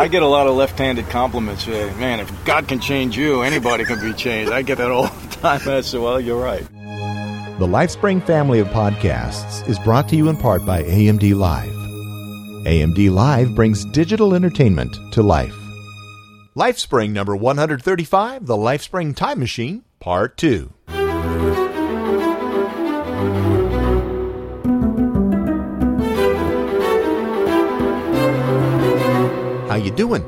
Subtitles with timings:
[0.00, 1.68] I get a lot of left-handed compliments.
[1.68, 4.50] Uh, man, if God can change you, anybody can be changed.
[4.50, 5.60] I get that all the time.
[5.68, 6.66] I said, well, you're right.
[7.58, 11.68] The LifeSpring family of podcasts is brought to you in part by AMD Live.
[12.64, 15.54] AMD Live brings digital entertainment to life.
[16.56, 20.72] LifeSpring number 135, The LifeSpring Time Machine, Part 2.
[29.80, 30.22] You doing?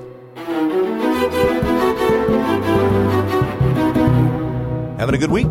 [4.98, 5.48] Having a good week?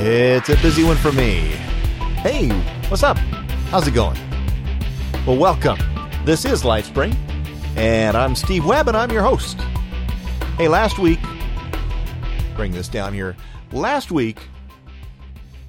[0.00, 1.56] It's a busy one for me.
[2.22, 2.48] Hey,
[2.88, 3.18] what's up?
[3.70, 4.18] How's it going?
[5.26, 5.78] Well, welcome.
[6.24, 7.14] This is LifeSpring,
[7.76, 9.60] and I'm Steve Webb, and I'm your host.
[10.56, 11.20] Hey, last week,
[12.56, 13.36] bring this down here.
[13.72, 14.38] Last week,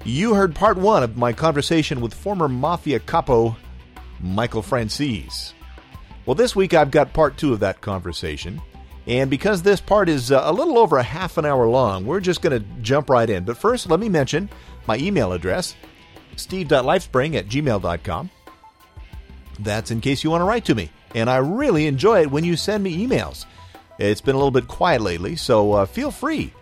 [0.04, 3.56] you heard part one of my conversation with former Mafia capo
[4.20, 5.52] Michael Franzese.
[6.26, 8.60] Well, this week I've got part two of that conversation.
[9.06, 12.20] And because this part is uh, a little over a half an hour long, we're
[12.20, 13.44] just going to jump right in.
[13.44, 14.50] But first, let me mention
[14.86, 15.74] my email address
[16.36, 18.30] steve.lifespring at gmail.com.
[19.58, 20.90] That's in case you want to write to me.
[21.14, 23.46] And I really enjoy it when you send me emails.
[23.98, 26.52] It's been a little bit quiet lately, so uh, feel free.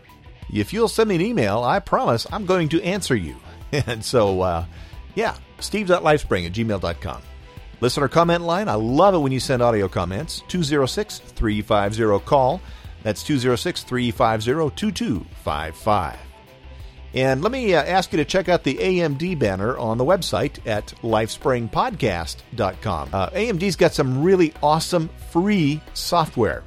[0.53, 3.37] If you'll send me an email, I promise I'm going to answer you.
[3.71, 4.65] And so, uh,
[5.15, 7.21] yeah, steve.lifespring at gmail.com.
[7.81, 10.43] Listener comment line, I love it when you send audio comments.
[10.49, 12.61] 206 350 call.
[13.05, 16.19] That's 206 350 2255.
[17.15, 20.59] And let me uh, ask you to check out the AMD banner on the website
[20.67, 23.11] at lifespringpodcast.com.
[23.13, 26.65] Uh, AMD's got some really awesome free software.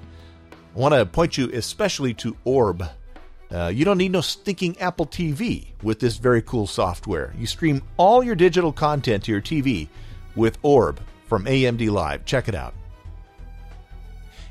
[0.76, 2.84] I want to point you especially to Orb.
[3.52, 7.34] Uh, you don't need no stinking Apple TV with this very cool software.
[7.38, 9.90] You stream all your digital content to your TV
[10.36, 12.26] with Orb from AMD Live.
[12.26, 12.74] Check it out.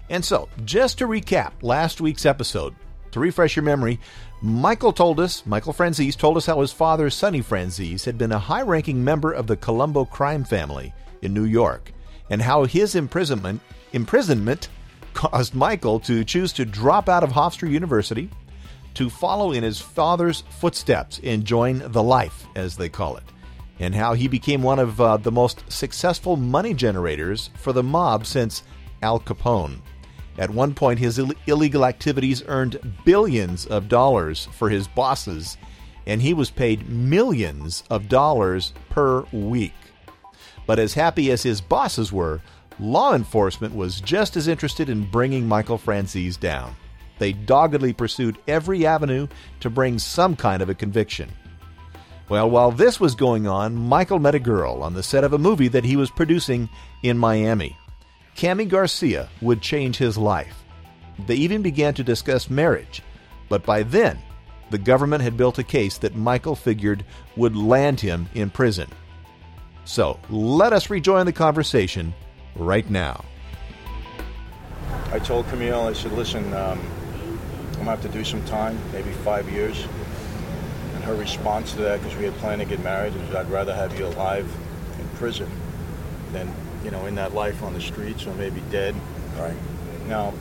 [0.09, 2.75] And so, just to recap last week's episode,
[3.13, 4.01] to refresh your memory,
[4.43, 8.39] Michael told us, Michael Franzese told us how his father, Sonny Franzese, had been a
[8.39, 10.93] high ranking member of the Colombo crime family
[11.23, 11.93] in New York,
[12.31, 13.61] and how his imprisonment,
[13.93, 14.69] imprisonment
[15.15, 18.31] caused Michael to choose to drop out of Hofstra University
[18.95, 23.25] to follow in his father's footsteps and join the life, as they call it,
[23.81, 28.27] and how he became one of uh, the most successful money generators for the mob
[28.27, 28.63] since
[29.03, 29.81] Al Capone.
[30.39, 35.57] At one point, his Ill- illegal activities earned billions of dollars for his bosses,
[36.07, 39.73] and he was paid millions of dollars per week.
[40.67, 42.43] But as happy as his bosses were,
[42.79, 46.77] law enforcement was just as interested in bringing Michael Franzese down.
[47.19, 49.27] They doggedly pursued every avenue
[49.61, 51.31] to bring some kind of a conviction.
[52.31, 55.39] Well, while this was going on, Michael met a girl on the set of a
[55.39, 56.69] movie that he was producing
[57.03, 57.77] in Miami.
[58.37, 60.63] Cami Garcia would change his life.
[61.27, 63.03] They even began to discuss marriage,
[63.49, 64.17] but by then,
[64.71, 67.05] the government had built a case that Michael figured
[67.35, 68.87] would land him in prison.
[69.85, 72.15] So, let us rejoin the conversation
[72.55, 73.25] right now.
[75.11, 78.79] I told Camille, I said, listen, um, I'm going to have to do some time,
[78.93, 79.85] maybe five years.
[81.01, 83.75] And her response to that, because we had planned to get married, is I'd rather
[83.75, 84.47] have you alive
[84.99, 85.51] in prison
[86.31, 86.53] than,
[86.85, 88.95] you know, in that life on the streets or maybe dead.
[89.39, 89.57] Right.
[90.09, 90.35] Now,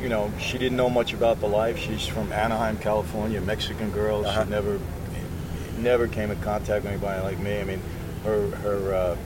[0.00, 1.76] you know, she didn't know much about the life.
[1.76, 4.24] She's from Anaheim, California, Mexican girl.
[4.24, 4.44] Uh-huh.
[4.44, 4.80] She never,
[5.80, 7.60] never came in contact with anybody like me.
[7.60, 7.82] I mean,
[8.24, 9.16] her her uh,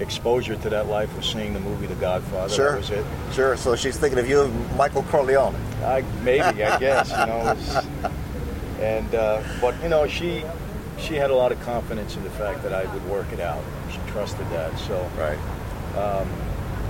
[0.00, 2.54] exposure to that life was seeing the movie The Godfather.
[2.54, 2.70] Sure.
[2.70, 3.04] That was it.
[3.34, 3.56] Sure.
[3.58, 5.54] So she's thinking of you and Michael Corleone.
[5.84, 7.54] I maybe I guess you know,
[8.82, 10.42] and uh, but you know she
[10.98, 13.62] she had a lot of confidence in the fact that I would work it out.
[13.90, 14.76] She trusted that.
[14.78, 15.38] So Right.
[15.96, 16.28] um,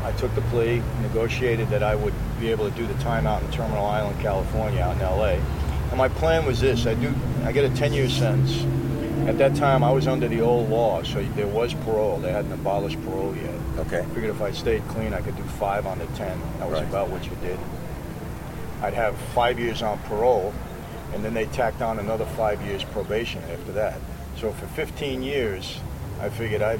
[0.04, 3.40] I took the plea, negotiated that I would be able to do the time out
[3.42, 5.34] in Terminal Island, California, out in L.A.
[5.90, 7.14] And my plan was this: I do
[7.44, 8.64] I get a 10-year sentence.
[9.28, 12.18] At that time, I was under the old law, so there was parole.
[12.18, 13.54] They hadn't abolished parole yet.
[13.86, 14.00] Okay.
[14.00, 16.40] I figured if I stayed clean, I could do five on the 10.
[16.58, 16.88] That was Right.
[16.88, 17.58] about what you did.
[18.82, 20.52] I'd have five years on parole,
[21.12, 23.98] and then they tacked on another five years probation after that.
[24.36, 25.78] So for 15 years,
[26.20, 26.78] I figured I,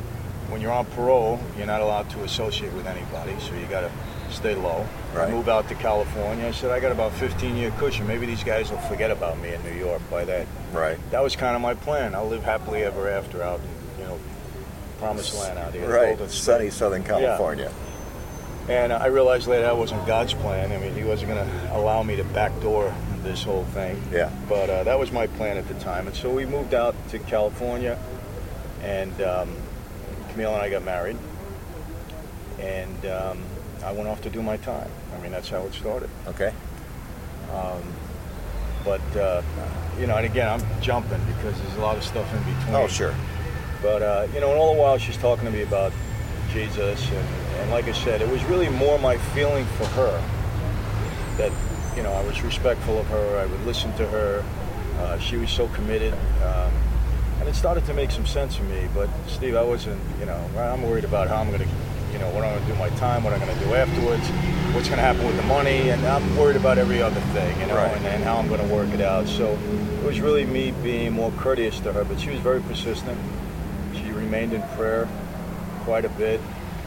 [0.48, 3.90] when you're on parole, you're not allowed to associate with anybody, so you got to
[4.30, 4.86] stay low.
[5.14, 5.28] Right.
[5.28, 6.46] I moved out to California.
[6.46, 8.06] I said I got about 15 year cushion.
[8.06, 10.46] Maybe these guys will forget about me in New York by that.
[10.72, 10.98] Right.
[11.10, 12.14] That was kind of my plan.
[12.14, 14.18] I'll live happily ever after out, in, you know,
[14.98, 15.88] promised land out here.
[15.88, 16.18] Right.
[16.30, 17.70] Sunny Southern California.
[17.70, 17.72] Yeah.
[18.68, 20.72] And I realized later that wasn't God's plan.
[20.72, 24.02] I mean, He wasn't going to allow me to backdoor this whole thing.
[24.12, 24.30] Yeah.
[24.48, 26.06] But uh, that was my plan at the time.
[26.06, 27.98] And so we moved out to California,
[28.82, 29.54] and um,
[30.30, 31.16] Camille and I got married.
[32.58, 33.42] and um,
[33.84, 34.90] I went off to do my time.
[35.16, 36.08] I mean, that's how it started.
[36.28, 36.52] Okay.
[37.52, 37.82] Um,
[38.84, 39.42] but uh,
[39.98, 42.74] you know, and again, I'm jumping because there's a lot of stuff in between.
[42.74, 43.14] Oh, sure.
[43.82, 45.92] But uh, you know, and all the while she's talking to me about
[46.52, 47.28] Jesus, and,
[47.60, 50.22] and like I said, it was really more my feeling for her
[51.38, 51.52] that
[51.96, 53.38] you know I was respectful of her.
[53.38, 54.44] I would listen to her.
[54.98, 56.12] Uh, she was so committed,
[56.44, 56.72] um,
[57.40, 58.86] and it started to make some sense for me.
[58.94, 60.00] But Steve, I wasn't.
[60.20, 61.68] You know, I'm worried about how I'm going to,
[62.12, 64.28] you know, what I'm going to do my time, what I'm going to do afterwards,
[64.74, 67.66] what's going to happen with the money, and I'm worried about every other thing, you
[67.66, 67.96] know, Right.
[67.96, 69.26] and, and how I'm going to work it out.
[69.26, 69.58] So
[69.98, 73.18] it was really me being more courteous to her, but she was very persistent.
[73.94, 75.08] She remained in prayer
[75.84, 76.40] quite a bit.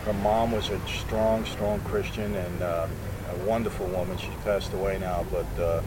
[0.06, 2.88] Her mom was a strong, strong Christian and uh,
[3.42, 4.18] a wonderful woman.
[4.18, 5.82] She's passed away now, but uh,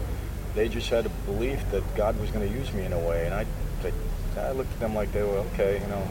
[0.55, 3.27] they just had a belief that God was going to use me in a way.
[3.27, 3.47] And I,
[4.37, 6.07] I, I looked at them like they were okay, you know.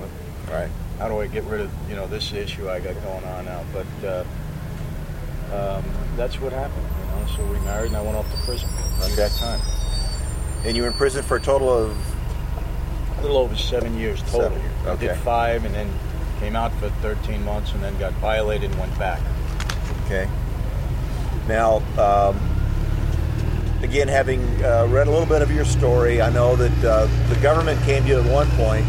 [0.51, 0.69] Right.
[1.00, 3.63] How do I get rid of you know this issue I got going on now?
[3.74, 5.84] But uh, um,
[6.16, 7.28] that's what happened, you know.
[7.36, 9.16] So we married, and I went off to prison at Okay.
[9.16, 9.60] that time.
[10.66, 11.98] And you were in prison for a total of
[13.19, 14.42] A little over seven years total.
[14.50, 15.19] Seven years, I did okay.
[15.22, 15.90] five, and then
[16.40, 19.19] came out for 13 months, and then got violated and went back.
[20.06, 20.28] Okay.
[21.47, 22.38] Now, um,
[23.81, 27.39] again, having uh, read a little bit of your story, I know that uh, the
[27.41, 28.85] government came to you at one point.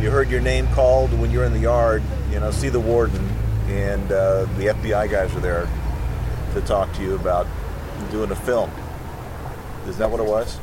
[0.00, 2.80] You heard your name called when you were in the yard, you know, see the
[2.80, 3.28] warden,
[3.68, 5.68] and uh, the FBI guys were there
[6.54, 7.46] to talk to you about
[8.10, 8.70] doing a film.
[9.86, 10.58] Is that what it was?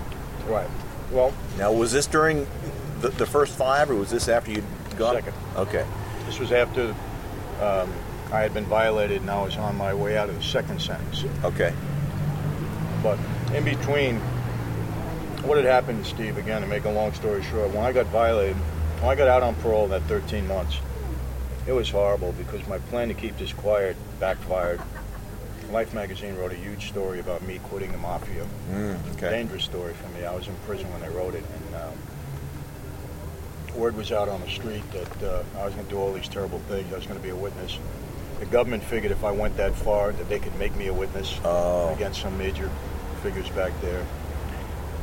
[0.47, 0.69] Right.
[1.11, 2.47] Well, Now, was this during
[3.01, 4.63] the, the first five, or was this after you'd
[4.97, 5.15] gone?
[5.15, 5.33] Second.
[5.55, 5.85] Okay.
[6.25, 6.95] this was after
[7.61, 7.93] um,
[8.31, 11.23] I had been violated, and I was on my way out of the second sentence.
[11.43, 11.73] Okay.
[13.01, 13.17] But
[13.53, 14.19] in between,
[15.43, 18.07] what had happened, to Steve, again, to make a long story short, when I got
[18.07, 18.57] violated,
[18.99, 20.77] when I got out on parole that 13 months,
[21.65, 24.81] it was horrible because my plan to keep this quiet backfired.
[25.71, 28.45] Life magazine wrote a huge story about me quitting the mafia.
[28.71, 29.29] Mm, okay.
[29.29, 30.25] Dangerous story for me.
[30.25, 31.93] I was in prison when they wrote it, and um,
[33.77, 36.27] word was out on the street that uh, I was going to do all these
[36.27, 36.91] terrible things.
[36.91, 37.77] I was going to be a witness.
[38.39, 41.39] The government figured if I went that far, that they could make me a witness
[41.43, 41.89] Oh.
[41.93, 42.69] against some major
[43.23, 44.03] figures back there.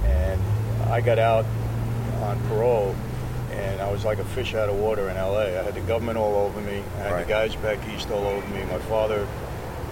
[0.04, 0.40] And
[0.90, 1.44] I got out
[2.22, 2.94] on parole,
[3.52, 5.58] and I was like a fish out of water in L.A.
[5.58, 6.82] I had the government all over me.
[6.98, 7.26] I had Right.
[7.26, 8.62] the guys back east all over me.
[8.70, 9.26] My father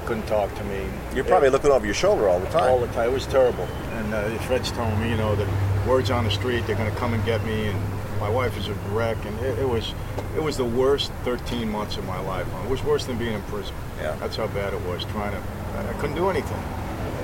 [0.07, 0.81] couldn't talk to me.
[1.15, 2.71] You're It- probably looking over your shoulder all the time.
[2.71, 3.09] all the time.
[3.09, 3.67] It was terrible.
[3.97, 5.47] And uh, the feds telling me, you know, that
[5.87, 7.77] words on the street, they're going to come and get me, and
[8.23, 9.95] my wife is a wreck, and it, it was,
[10.37, 12.47] it was the worst 13 months of my life.
[12.65, 13.75] It was worse than being in prison.
[13.99, 14.15] Yeah.
[14.21, 15.05] That's how bad it was.
[15.07, 15.43] Trying to,
[15.77, 16.63] I couldn't do anything.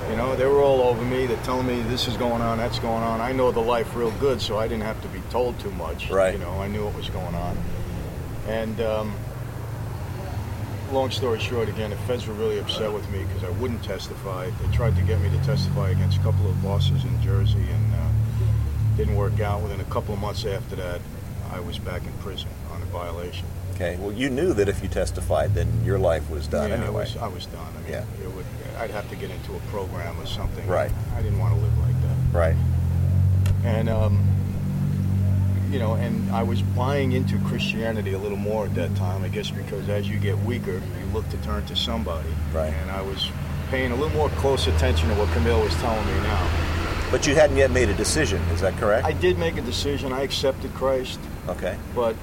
[0.09, 1.25] You know, they were all over me.
[1.25, 3.21] They're telling me this is going on, that's going on.
[3.21, 6.09] I know the life real good, so I didn't have to be told too much.
[6.09, 6.33] Right.
[6.33, 7.57] You know, I knew what was going on.
[8.49, 9.15] And um,
[10.91, 14.49] long story short, again, the feds were really upset with me because I wouldn't testify.
[14.49, 17.93] They tried to get me to testify against a couple of bosses in Jersey, and
[17.93, 18.08] uh,
[18.99, 19.61] didn't work out.
[19.61, 20.99] Within a couple of months after that,
[21.53, 23.45] I was back in prison on a violation.
[23.75, 23.95] Okay.
[23.97, 27.01] Well, you knew that if you testified, then your life was done yeah, anyway.
[27.01, 27.73] I was, I was done.
[27.77, 28.03] I mean, Yeah.
[28.21, 28.45] it would,
[28.77, 30.67] I'd have to get into a program or something.
[30.67, 30.91] Right.
[31.15, 32.37] I didn't want to live like that.
[32.37, 32.55] Right.
[33.63, 34.19] and um,
[35.71, 39.23] you know, and I was buying into Christianity a little more at that time.
[39.23, 42.29] I guess because as you get weaker, you look to turn to somebody.
[42.53, 42.73] Right.
[42.73, 43.29] And I was
[43.69, 46.68] paying a little more close attention to what Camille was telling me now.
[47.11, 48.39] But you hadn't yet made a decision.
[48.53, 49.05] Is that correct?
[49.05, 50.13] I did make a decision.
[50.13, 51.75] I accepted Christ, okay.
[51.95, 52.15] but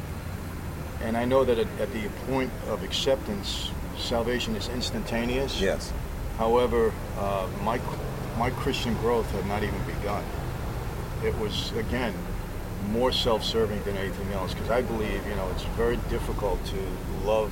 [1.03, 5.61] and I know that at, at the point of acceptance, salvation is instantaneous.
[5.61, 5.93] Yes.
[6.39, 7.81] However, uh, my
[8.39, 10.23] my Christian growth had not even begun.
[11.25, 12.15] It was again
[12.91, 16.77] more self-serving than anything else because I believe you know it's very difficult to
[17.27, 17.51] love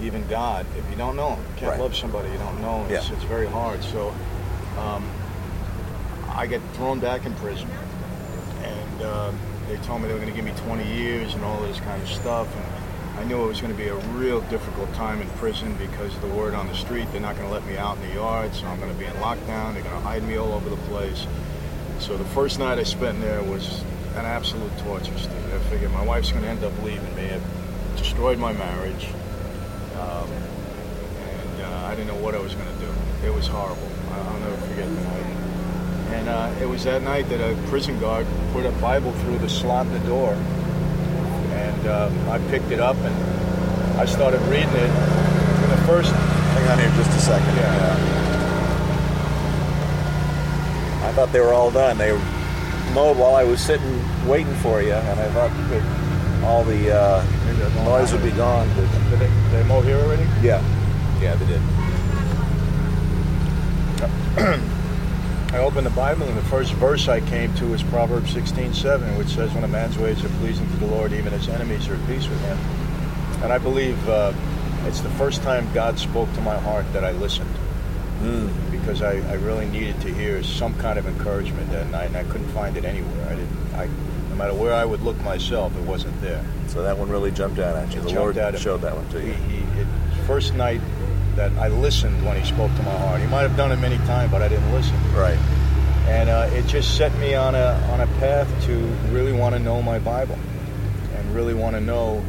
[0.00, 1.40] even God if you don't know Him.
[1.40, 1.80] You can't Right.
[1.80, 2.86] love somebody you don't know.
[2.88, 3.14] It's, Yeah.
[3.16, 3.82] it's very hard.
[3.84, 4.14] So
[4.78, 5.04] um,
[6.34, 7.68] I get thrown back in prison,
[8.62, 9.38] and um,
[9.68, 12.02] they told me they were going to give me 20 years and all this kind
[12.02, 12.48] of stuff.
[12.56, 16.14] And I knew it was going to be a real difficult time in prison because
[16.14, 17.06] of the word on the street.
[17.12, 19.04] They're not going to let me out in the yard, so I'm going to be
[19.04, 19.74] in lockdown.
[19.74, 21.26] They're going to hide me all over the place.
[22.00, 23.82] So the first night I spent there was
[24.16, 25.54] an absolute torture, Steve.
[25.54, 27.22] I figured my wife's going to end up leaving me.
[27.22, 27.42] It
[27.96, 29.06] destroyed my marriage.
[30.00, 32.92] Um, and uh, I didn't know what I was going to do.
[33.24, 33.88] It was horrible.
[34.10, 35.43] I'll never forget the night.
[36.12, 39.48] And uh, it was that night that a prison guard put a Bible through the
[39.48, 40.32] slot in the door.
[40.32, 44.90] And uh, I picked it up and I started reading it.
[44.90, 46.12] And the first,
[46.54, 47.56] Hang on here just a second.
[47.56, 47.76] Yeah.
[47.76, 48.14] yeah.
[51.08, 51.98] I thought they were all done.
[51.98, 52.12] They
[52.94, 57.24] mowed while I was sitting waiting for you, and I thought that all the uh,
[57.84, 58.68] noise would be gone.
[58.76, 60.22] Did they, did they mow here already?
[60.42, 60.62] yeah.
[61.20, 61.60] Yeah, they did.
[65.54, 69.28] I opened the Bible, and the first verse I came to is Proverbs 16:7, which
[69.28, 72.06] says, "When a man's ways are pleasing to the Lord, even his enemies are at
[72.08, 72.58] peace with him."
[73.42, 74.32] And I believe uh,
[74.86, 77.54] it's the first time God spoke to my heart that I listened,
[78.22, 78.48] Mm.
[78.72, 82.24] because I, I really needed to hear some kind of encouragement that night, and I
[82.24, 83.26] couldn't find it anywhere.
[83.26, 83.74] I didn't.
[83.76, 83.86] I,
[84.30, 86.42] no matter where I would look myself, it wasn't there.
[86.68, 88.00] So that one really jumped out at you.
[88.00, 88.88] It The Lord showed me.
[88.88, 89.34] that one to He, you.
[89.34, 89.86] he, it,
[90.26, 90.80] first night
[91.36, 93.20] that I listened when he spoke to my heart.
[93.20, 94.96] He might have done it many times, but I didn't listen.
[95.14, 95.38] Right.
[96.06, 98.74] and uh, it just set me on a on a path to
[99.10, 100.38] really want to know my Bible,
[101.16, 102.22] and really want to know,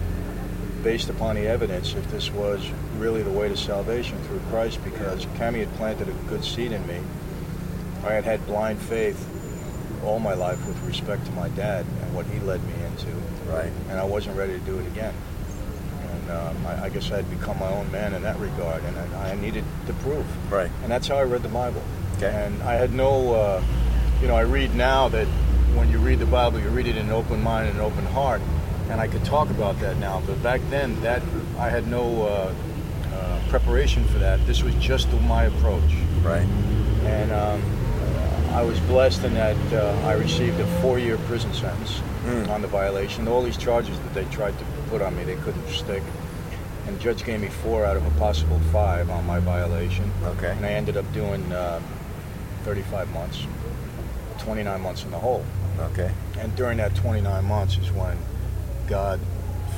[0.84, 2.66] based upon the evidence, if this was
[2.98, 4.80] really the way to salvation through Christ.
[4.84, 7.00] Because Cami had planted a good seed in me.
[8.06, 9.20] I had had blind faith
[10.06, 13.12] all my life with respect to my dad and what he led me into,
[13.52, 13.72] Right.
[13.90, 15.14] and I wasn't ready to do it again.
[16.28, 18.98] And um, I, I guess I had become my own man in that regard, and
[19.16, 20.26] I, I needed to prove.
[20.52, 20.72] Right.
[20.84, 21.82] And that's how I read the Bible.
[22.18, 22.28] Okay.
[22.34, 23.64] And I had no, uh,
[24.22, 25.28] you know, I read now that
[25.76, 28.06] when you read the Bible, you read it in an open mind and an open
[28.06, 28.42] heart,
[28.90, 30.22] and I could talk about that now.
[30.26, 31.22] But back then, that
[31.60, 32.54] I had no uh,
[33.14, 34.46] uh, preparation for that.
[34.48, 36.48] This was just my approach, Right.
[37.04, 37.62] and um,
[38.54, 42.50] I was blessed in that uh, I received a four-year prison sentence Mm.
[42.50, 43.28] on the violation.
[43.28, 46.02] All these charges that they tried to put on me, they couldn't stick.
[46.88, 50.10] And the judge gave me four out of a possible five on my violation.
[50.24, 50.52] Okay.
[50.52, 51.82] And I ended up doing uh,
[52.64, 53.46] 35 months,
[54.40, 55.44] 29 months in the hole.
[55.92, 56.10] Okay.
[56.40, 58.18] And during that 29 months is when
[58.88, 59.20] God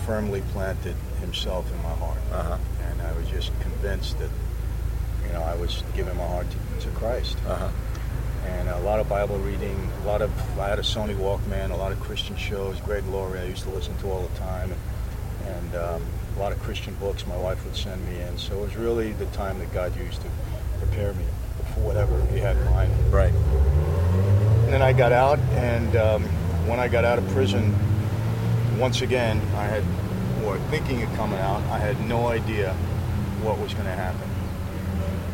[0.05, 2.19] firmly planted himself in my heart.
[2.31, 2.57] Uh huh.
[2.91, 4.29] And I was just convinced that,
[5.25, 7.39] you know, I was giving my heart to, to Christ.
[7.47, 7.69] Uh huh.
[8.45, 11.75] And a lot of Bible reading, a lot of, I had a Sony Walkman, a
[11.75, 14.71] lot of Christian shows, Greg Laurie I used to listen to all the time.
[14.71, 14.79] And,
[15.48, 16.04] and um,
[16.36, 18.38] a lot of Christian books my wife would send me in.
[18.38, 20.27] So it was really the time that God used to
[20.80, 21.25] prepare me
[21.74, 22.92] for whatever he had in mind.
[23.12, 23.34] Right.
[24.66, 26.24] And then I got out, and um,
[26.68, 27.74] when I got out of prison,
[28.77, 29.84] once again, I had,
[30.46, 32.74] or thinking of coming out, I had no idea
[33.42, 34.30] what was going to happen.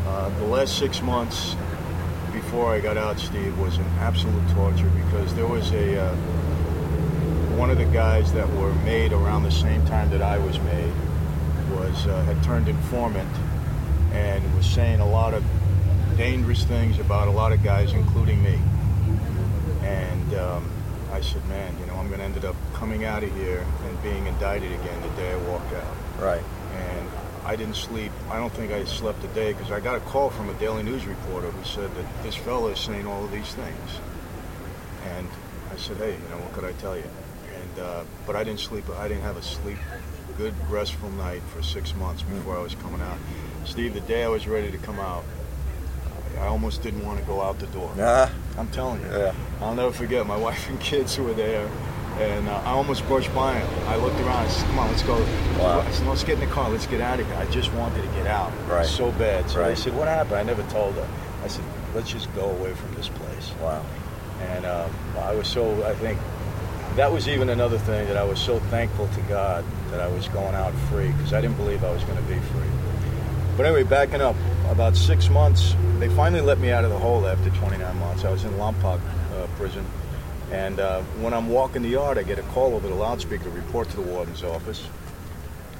[0.08, 1.56] Uh, the last six months
[2.32, 6.16] before I got out, Steve, was an absolute torture because there was a uh,
[7.58, 10.94] one of the guys that were made around the same time that I was made
[11.72, 13.30] was uh, had turned informant
[14.12, 15.44] and was saying a lot of
[16.18, 18.60] dangerous things about a lot of guys, including me.
[19.84, 20.72] And um,
[21.12, 24.04] I said, man, you know, I'm going to end up coming out of here and
[24.04, 26.22] being indicted again the day I walk out.
[26.22, 26.44] Right.
[26.74, 27.10] And
[27.46, 28.12] I didn't sleep.
[28.32, 30.82] I don't think I slept a day because I got a call from a Daily
[30.82, 34.00] News reporter who said that this fellow is saying all of these things.
[35.06, 35.28] And
[35.72, 37.04] I said, hey, you know, what could I tell you?
[37.76, 38.90] And uh, but I didn't sleep.
[38.98, 39.78] I didn't have a sleep,
[40.38, 43.18] good restful night for six months before I was coming out.
[43.66, 45.24] Steve, the day I was ready to come out,
[46.40, 47.92] I almost didn't want to go out the door.
[47.98, 49.08] Uh I'm telling you.
[49.08, 49.34] Yeah.
[49.62, 51.68] I'll never forget my wife and kids who were there,
[52.20, 53.70] and uh, I almost brushed by them.
[53.88, 54.46] I looked around.
[54.46, 55.16] I said, "Come on, let's go."
[55.60, 55.80] Wow.
[55.80, 56.70] I said, "Let's get in the car.
[56.70, 58.52] Let's get out of here." I just wanted to get out.
[58.70, 58.86] Right.
[58.86, 59.50] So bad.
[59.50, 59.70] So Right.
[59.70, 61.08] they said, "What happened?" I never told her.
[61.44, 61.64] I said,
[61.96, 63.84] "Let's just go away from this place." Wow.
[64.42, 65.84] And um, I was so.
[65.86, 66.20] I think
[66.96, 70.28] that was even another thing that I was so thankful to God that I was
[70.30, 72.68] going out free because I didn't believe I was going to be free.
[73.58, 74.36] But anyway, backing up,
[74.70, 78.26] about six months, they finally let me out of the hole after 29 months.
[78.26, 79.86] I was in Lompoc uh, prison.
[80.52, 83.50] And uh, when I'm walking the yard, I get a call over the loudspeaker to
[83.50, 84.88] report to the warden's office.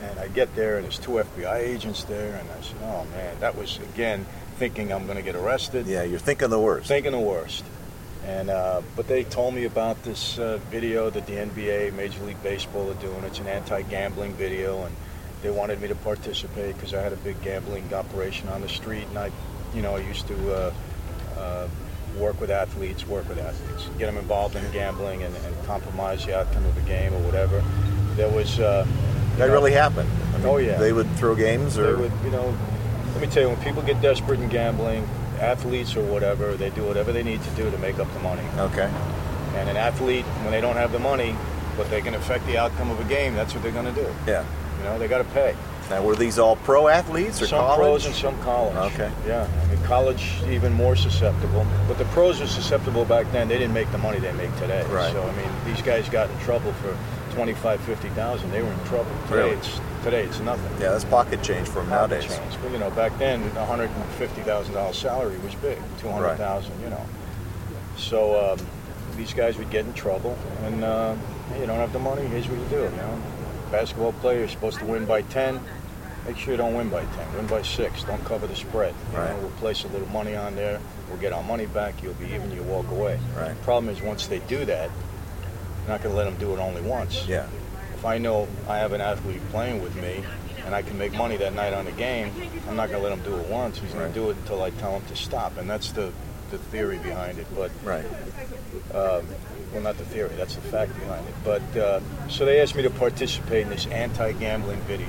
[0.02, 2.36] And I get there, and there's two FBI agents there.
[2.36, 4.26] And I said, oh, man, that was, again,
[4.58, 6.88] thinking I'm going to get arrested Yeah, you're thinking the worst.
[6.88, 7.64] thinking the worst.
[8.26, 12.42] And uh, but they told me about this uh, video that the NBA, Major League
[12.42, 13.24] Baseball, are doing.
[13.26, 14.96] It's an anti-gambling video, and
[15.42, 19.06] they wanted me to participate because I had a big gambling operation on the street,
[19.10, 19.32] and I,
[19.76, 20.74] you know, I used to uh,
[21.38, 21.68] uh,
[22.18, 26.38] work with athletes, work with athletes, get them involved in gambling, and, and compromise the
[26.40, 27.62] outcome of a game or whatever.
[28.16, 28.60] There was.
[28.60, 28.88] Uh,
[29.38, 30.10] that know, really happened.
[30.34, 30.78] I mean, Oh, yeah.
[30.78, 31.98] They would throw games they or.
[31.98, 32.56] would, you know,
[33.14, 35.08] let me tell you, when people get desperate in gambling,
[35.44, 38.44] athletes or whatever, they do whatever they need to do to make up the money.
[38.58, 38.92] Okay.
[39.56, 41.36] And an athlete, when they don't have the money,
[41.78, 44.08] but they can affect the outcome of a game, that's what they're going to do.
[44.26, 44.46] Yeah.
[44.78, 45.56] You know, they got to pay.
[45.90, 47.78] Now, were these all pro athletes or some college?
[47.78, 48.94] pros and some college.
[48.94, 49.12] Okay.
[49.28, 51.68] Yeah, I mean, college even more susceptible.
[51.88, 53.48] But the pros were susceptible back then.
[53.48, 54.84] They didn't make the money they make today.
[54.86, 55.12] Right.
[55.12, 56.98] So I mean, these guys got in trouble for
[57.36, 58.52] 25, 50,000.
[58.52, 59.12] They were in trouble.
[59.28, 59.58] Today Really?
[60.04, 60.72] Today it's nothing.
[60.82, 62.26] Yeah, that's pocket change for them nowadays.
[62.26, 62.56] change.
[62.62, 65.78] But you know, back then, a hundred and fifty thousand dollars salary was big.
[66.00, 67.06] Two hundred thousand, you know.
[67.98, 68.66] So um,
[69.18, 71.16] these guys would get in trouble, and uh,
[71.50, 72.26] hey, you don't have the money.
[72.28, 72.84] Here's what you do.
[72.84, 73.22] You know,
[73.72, 75.60] basketball player is supposed to win by ten.
[76.28, 77.34] make sure you don't win by 10.
[77.36, 78.04] Win by 6.
[78.06, 78.94] Don't cover the spread.
[79.12, 79.30] You Right.
[79.32, 80.80] know, we'll place a little money on there.
[81.10, 82.02] We'll get our money back.
[82.02, 82.50] You'll be even.
[82.52, 83.20] You walk away.
[83.36, 83.62] Right.
[83.64, 86.82] Problem is, once they do that, I'm not going to let them do it only
[86.82, 87.28] once.
[87.28, 87.46] Yeah.
[88.04, 90.26] If I know I have an athlete playing with me
[90.66, 92.34] and I can make money that night on the game,
[92.68, 93.80] I'm not going to let him do it once.
[93.80, 94.14] He's going Right.
[94.14, 95.58] to do it until I tell him to stop.
[95.58, 96.12] And that's the,
[96.52, 97.48] the theory behind it.
[97.56, 98.04] But Right.
[98.94, 99.26] um,
[99.72, 101.34] well, not the theory, that's the fact behind it.
[101.46, 105.08] But uh, so they asked me to participate in this anti-gambling video,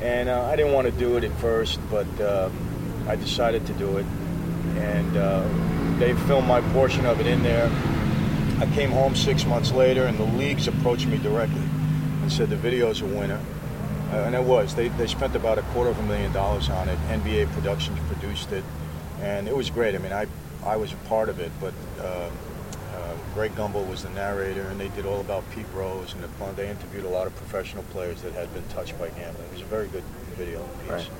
[0.00, 3.72] and uh, I didn't want to do it at first, but um, I decided to
[3.72, 4.06] do it,
[4.76, 5.42] and uh,
[5.98, 7.68] they filmed my portion of it in there.
[8.60, 11.62] I came home six months later, and the leagues approached me directly
[12.22, 13.40] and said the video's a winner.
[14.12, 14.74] Uh, and it was.
[14.74, 16.98] They, they spent about a quarter of a million dollars on it.
[17.08, 18.62] NBA Productions produced it,
[19.20, 19.94] and it was great.
[19.94, 20.26] I mean, I
[20.64, 22.30] I was a part of it, but uh, uh,
[23.34, 26.70] Greg Gumbel was the narrator, and they did all about Pete Rose, and the, they
[26.70, 29.46] interviewed a lot of professional players that had been touched by gambling.
[29.48, 30.04] It was a very good
[30.36, 30.90] video piece.
[30.90, 31.10] Right.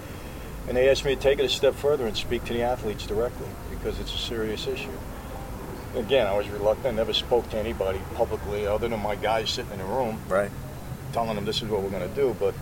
[0.69, 3.07] And they asked me to take it a step further and speak to the athletes
[3.07, 4.89] directly because it's a serious issue.
[5.97, 6.87] Again, I was reluctant.
[6.87, 10.51] I Never spoke to anybody publicly other than my guys sitting in a room Right.
[11.13, 12.35] telling them this is what we're going to do.
[12.41, 12.55] But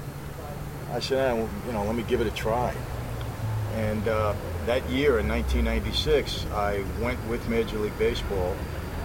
[0.93, 2.75] I said, eh, well, you know, let me give it a try.
[3.77, 4.35] And uh,
[4.67, 8.55] that year in 1996, I went with Major League Baseball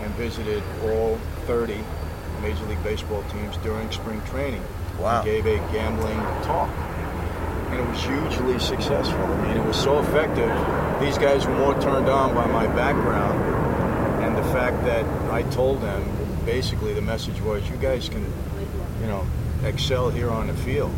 [0.01, 1.81] and visited all 30
[2.41, 4.61] Major League Baseball teams during spring training.
[4.99, 5.23] Wow.
[5.23, 6.69] Gave a gambling talk.
[7.69, 9.19] And it was hugely successful.
[9.19, 10.49] I mean, it was so effective.
[10.99, 13.56] These guys were more turned on by my background the
[14.47, 16.03] fact that I told them
[16.45, 18.23] basically the message was you guys can,
[19.01, 19.25] you know,
[19.63, 20.93] excel here on the field.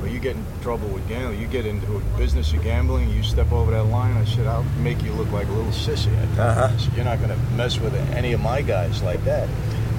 [0.00, 3.22] But you get in trouble with gambling, you get into a business of gambling, you
[3.22, 6.12] step over that line, I said, I'll make you look like a little sissy.
[6.38, 6.78] I Uh-huh.
[6.78, 9.48] said, You're not going to mess with any of my guys like that.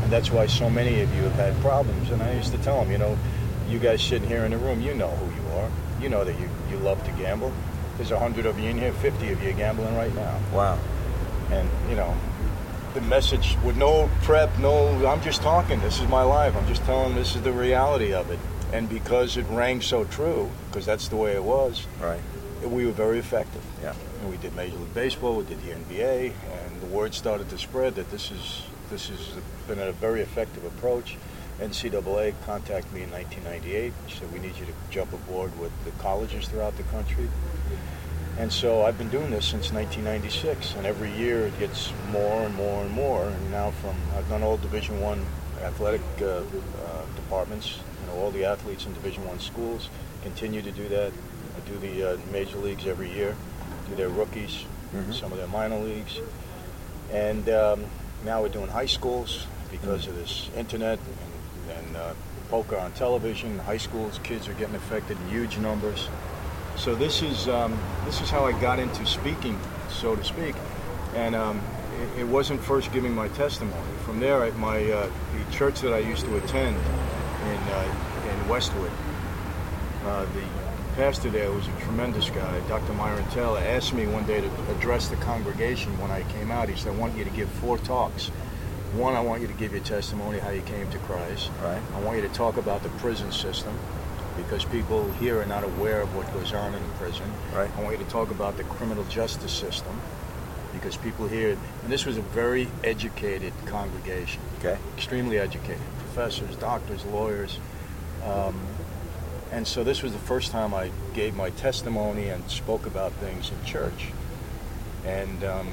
[0.04, 2.10] And that's why so many of you have had problems.
[2.12, 3.18] And I used to tell them, you know,
[3.70, 5.70] you guys sitting here in the room, you know who you are.
[6.02, 7.52] You know that you, you love to gamble.
[7.98, 10.80] There's a hundred of you in here, 50 of you gambling right now Wow.
[11.52, 12.16] and you know
[12.94, 15.80] the message with no prep no i'm just talking.
[15.82, 16.56] This is my life.
[16.56, 18.40] I'm just telling this is the reality of it.
[18.74, 22.22] And because it rang so true because that's the way it was Right.
[22.64, 23.64] we were very effective.
[23.82, 23.94] Yeah.
[24.22, 27.58] and we did major league baseball we did the nba and the word started to
[27.58, 29.20] spread that this is this has
[29.68, 31.18] been a very effective approach.
[31.60, 36.48] Ncaa contacted me in 1998 said we need you to jump aboard with the colleges
[36.48, 37.28] throughout the country
[38.40, 42.56] and so I've been doing this since 1996, and every year it gets more and
[42.56, 43.24] more and more.
[43.26, 45.24] And now, from I've done all Division One
[45.62, 46.42] athletic uh, uh,
[47.16, 47.78] departments.
[48.02, 49.90] You know, all the athletes in Division One schools
[50.24, 51.12] continue to do that.
[51.12, 53.36] I do the uh, major leagues every year,
[53.90, 55.14] do their rookies, Mhm.
[55.14, 56.18] some of their minor leagues,
[57.12, 57.86] and um,
[58.26, 62.14] now we're doing high schools because of this internet and, and uh,
[62.50, 63.60] poker on television.
[63.60, 66.08] High schools, kids are getting affected in huge numbers.
[66.80, 70.56] So this is um, this is how I got into speaking, so to speak,
[71.14, 71.62] and um,
[72.16, 73.92] it, it wasn't first giving my testimony.
[74.06, 77.96] From there, I, my uh, the church that I used to attend in uh,
[78.32, 78.92] in Westwood,
[80.06, 80.44] uh, the
[80.96, 82.94] pastor there was a tremendous guy, Dr.
[82.94, 86.70] Myron Taylor, asked me one day to address the congregation when I came out.
[86.70, 88.28] He said, "I want you to give four talks.
[88.94, 91.52] One, I want you to give your testimony how you came to Christ.
[91.62, 91.82] Right.
[91.94, 93.78] I want you to talk about the prison system."
[94.44, 97.32] Because people here are not aware of what goes on in prison.
[97.54, 97.70] Right.
[97.78, 100.00] I want you to talk about the criminal justice system
[100.74, 104.78] because people here, and this was a very educated congregation, Okay.
[104.96, 107.60] extremely educated, professors, doctors, lawyers.
[108.26, 108.60] Um,
[109.52, 113.50] and so this was the first time I gave my testimony and spoke about things
[113.52, 114.10] in church.
[115.06, 115.68] And um,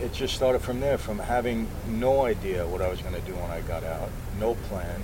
[0.00, 3.34] it just started from there, from having no idea what I was going to do
[3.34, 4.08] when I got out,
[4.40, 5.02] no plan.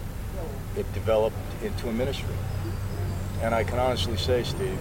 [0.77, 2.35] It developed into a ministry.
[3.43, 4.79] And I can honestly say, Steve,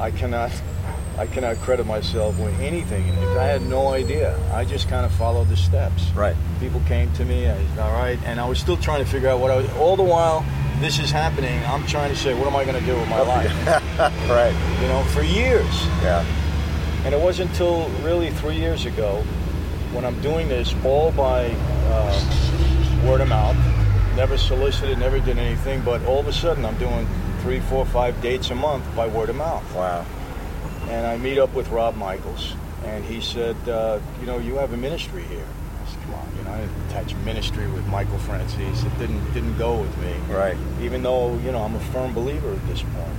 [0.00, 0.50] I cannot,
[1.18, 3.36] I cannot credit myself with anything in it.
[3.36, 4.38] I had no idea.
[4.52, 6.10] I just kind of followed the steps.
[6.10, 6.36] Right.
[6.60, 9.40] People came to me, I all right, and I was still trying to figure out
[9.40, 9.70] what I was.
[9.74, 10.44] All the while,
[10.80, 11.62] this is happening.
[11.66, 13.52] I'm trying to say, what am I going to do with my life?
[14.28, 14.54] right.
[14.82, 15.86] You know, for years.
[16.02, 16.24] Yeah.
[17.04, 19.22] And it wasn't until really three years ago
[19.92, 21.54] when I'm doing this all by
[21.86, 23.56] uh, word of mouth,
[24.16, 27.06] never solicited, never did anything, but all of a sudden I'm doing
[27.40, 29.64] three, four, five dates a month by word of mouth.
[29.74, 30.04] Wow.
[30.88, 34.72] And I meet up with Rob Michaels, and he said, uh, you know, you have
[34.72, 35.44] a ministry here.
[35.84, 38.84] I said, come on, you know, I didn't attach ministry with Michael Franzese.
[38.86, 40.56] It didn't didn't go with me Right.
[40.80, 43.18] even though you know I'm a firm believer at this point.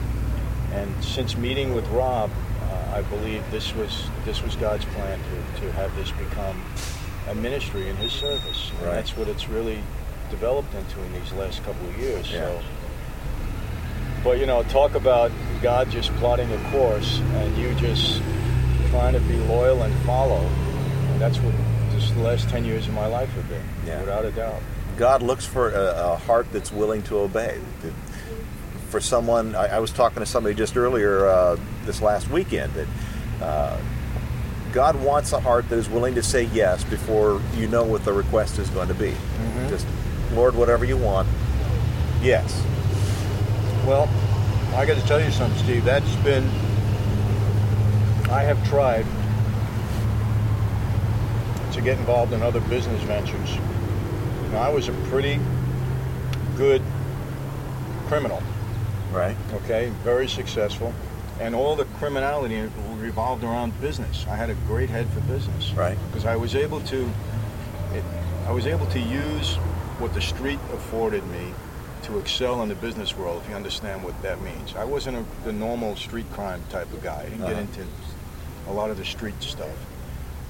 [0.73, 2.29] And since meeting with Rob,
[2.63, 6.61] uh, I believe this was this was God's plan to, to have this become
[7.29, 8.71] a ministry in His service.
[8.77, 8.93] And Right.
[8.95, 9.79] that's what it's really
[10.35, 12.29] developed into in these last couple of years.
[12.31, 12.39] Yeah.
[12.47, 12.61] So
[14.23, 18.21] But you know, talk about God just plotting a course and you just
[18.89, 20.41] trying to be loyal and follow.
[21.11, 21.53] And that's what
[21.91, 24.01] this last 10 years of my life have been, Yeah.
[24.01, 24.61] without a doubt.
[24.97, 27.59] God looks for a, a heart that's willing to obey.
[28.89, 32.87] For someone, I, I was talking to somebody just earlier uh, this last weekend that
[33.41, 33.77] uh,
[34.73, 38.13] God wants a heart that is willing to say yes before you know what the
[38.13, 39.13] request is going to be.
[39.69, 39.85] Just,
[40.33, 41.27] Lord, whatever you want,
[42.21, 42.61] yes.
[43.85, 44.09] Well,
[44.75, 45.85] I got to tell you something, Steve.
[45.85, 46.43] That's been.
[48.29, 49.05] I have tried
[51.73, 53.57] to get involved in other business ventures.
[54.55, 55.39] I was a pretty
[56.57, 56.81] good
[58.07, 58.41] criminal,
[59.11, 59.35] Right?
[59.53, 60.93] okay, very successful,
[61.41, 64.25] and all the criminality revolved around business.
[64.29, 65.97] I had a great head for business, Right.
[66.07, 67.09] Because I was able to,
[67.93, 68.03] it,
[68.47, 69.57] I was able to use
[69.99, 71.53] what the street afforded me
[72.03, 73.41] to excel in the business world.
[73.43, 77.01] If you understand what that means, I wasn't a, the normal street crime type of
[77.03, 77.21] guy.
[77.21, 77.53] I didn't Uh-huh.
[77.53, 77.85] get into
[78.67, 79.75] a lot of the street stuff.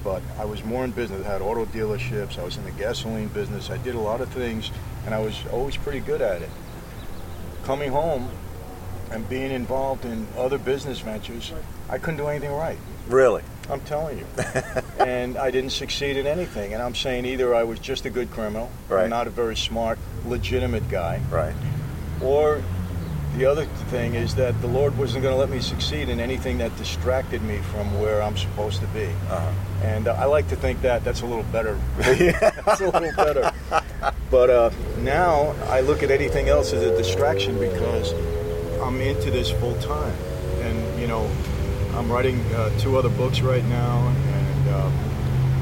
[0.04, 1.26] But I was more in business.
[1.26, 2.38] I had auto dealerships.
[2.38, 3.70] I was in the gasoline business.
[3.70, 4.70] I did a lot of things,
[5.04, 6.50] and I was always pretty good at it.
[7.64, 8.28] Coming home
[9.10, 11.52] and being involved in other business ventures,
[11.88, 12.78] I couldn't do anything right.
[13.08, 13.42] Really?
[13.70, 14.26] I'm telling you.
[15.00, 16.72] and I didn't succeed in anything.
[16.74, 19.08] And I'm saying either I was just a good criminal, Right.
[19.08, 21.54] not a very smart, legitimate guy, Right.
[22.22, 22.62] or
[23.36, 26.56] the other thing is that the Lord wasn't going to let me succeed in anything
[26.58, 29.04] that distracted me from where I'm supposed to be.
[29.04, 29.50] Uh-huh.
[29.82, 31.78] And uh, I like to think that that's a little better.
[31.98, 33.52] that's a little better.
[34.30, 38.12] But uh, now I look at anything else as a distraction because
[38.80, 40.14] I'm into this full time.
[40.62, 41.30] And, you know,
[41.96, 44.06] I'm writing uh, two other books right now.
[44.08, 44.90] And uh,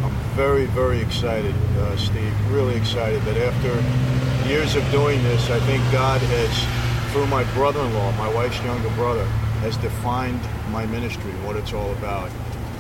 [0.05, 2.33] I'm very, very excited, uh, Steve.
[2.51, 7.81] Really excited that after years of doing this, I think God has, through my brother
[7.81, 9.25] in law, my wife's younger brother,
[9.63, 12.31] has defined my ministry, what it's all about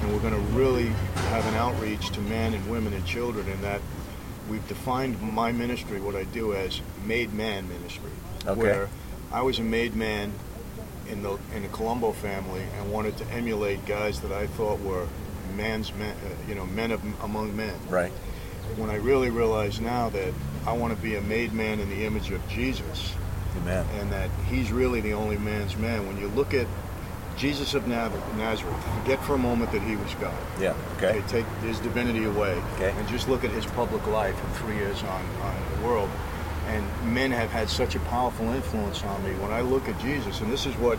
[0.04, 0.88] and we're going to really
[1.30, 3.80] have an outreach to men and women and children in that
[4.50, 8.10] we've defined my ministry what i do as made man ministry
[8.46, 8.60] Okay.
[8.60, 8.88] where
[9.32, 10.30] i was a made man
[11.10, 15.06] in the in the colombo family and wanted to emulate guys that i thought were
[15.56, 18.12] man's men uh, you know men of, among men Right.
[18.76, 20.32] when i really realize now that
[20.66, 23.12] i want to be a made man in the image of jesus
[23.62, 23.86] Amen.
[24.00, 26.66] and that he's really the only man's man when you look at
[27.36, 30.74] jesus of nazareth forget for a moment that he was god Yeah.
[30.96, 31.20] Okay.
[31.28, 32.90] Take his divinity away Okay.
[32.96, 36.08] and just look at his public life in three years on, on the world.
[36.68, 39.30] And men have had such a powerful influence on me.
[39.36, 40.98] When I look at Jesus, and this is what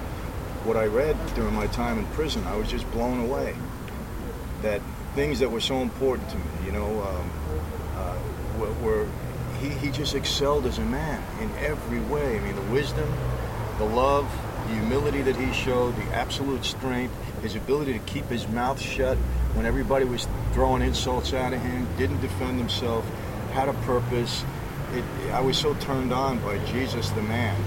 [0.65, 3.55] what I read during my time in prison, I was just blown away.
[4.63, 4.81] That
[5.13, 7.31] things that were so important to me, you know, um,
[7.95, 8.17] uh,
[8.59, 9.07] were, were
[9.61, 12.37] he, he just excelled as a man in every way.
[12.37, 13.11] I mean, the wisdom,
[13.77, 14.29] the love,
[14.67, 19.17] the humility that he showed, the absolute strength, his ability to keep his mouth shut
[19.53, 23.05] when everybody was throwing insults at him, didn't defend himself,
[23.53, 24.43] had a purpose.
[24.95, 27.59] It, I was so turned on by Jesus the man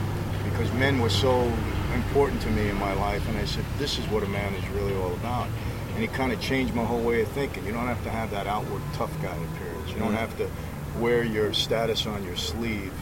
[0.51, 1.53] because men were so
[1.95, 4.67] important to me in my life, and I said, this is what a man is
[4.71, 5.47] really all about.
[5.95, 7.67] And it kind of changed my whole way of thinking.
[7.67, 9.91] You don't have to have that outward tough guy appearance.
[9.91, 10.49] You don't have to
[10.99, 12.93] wear your status on your sleeve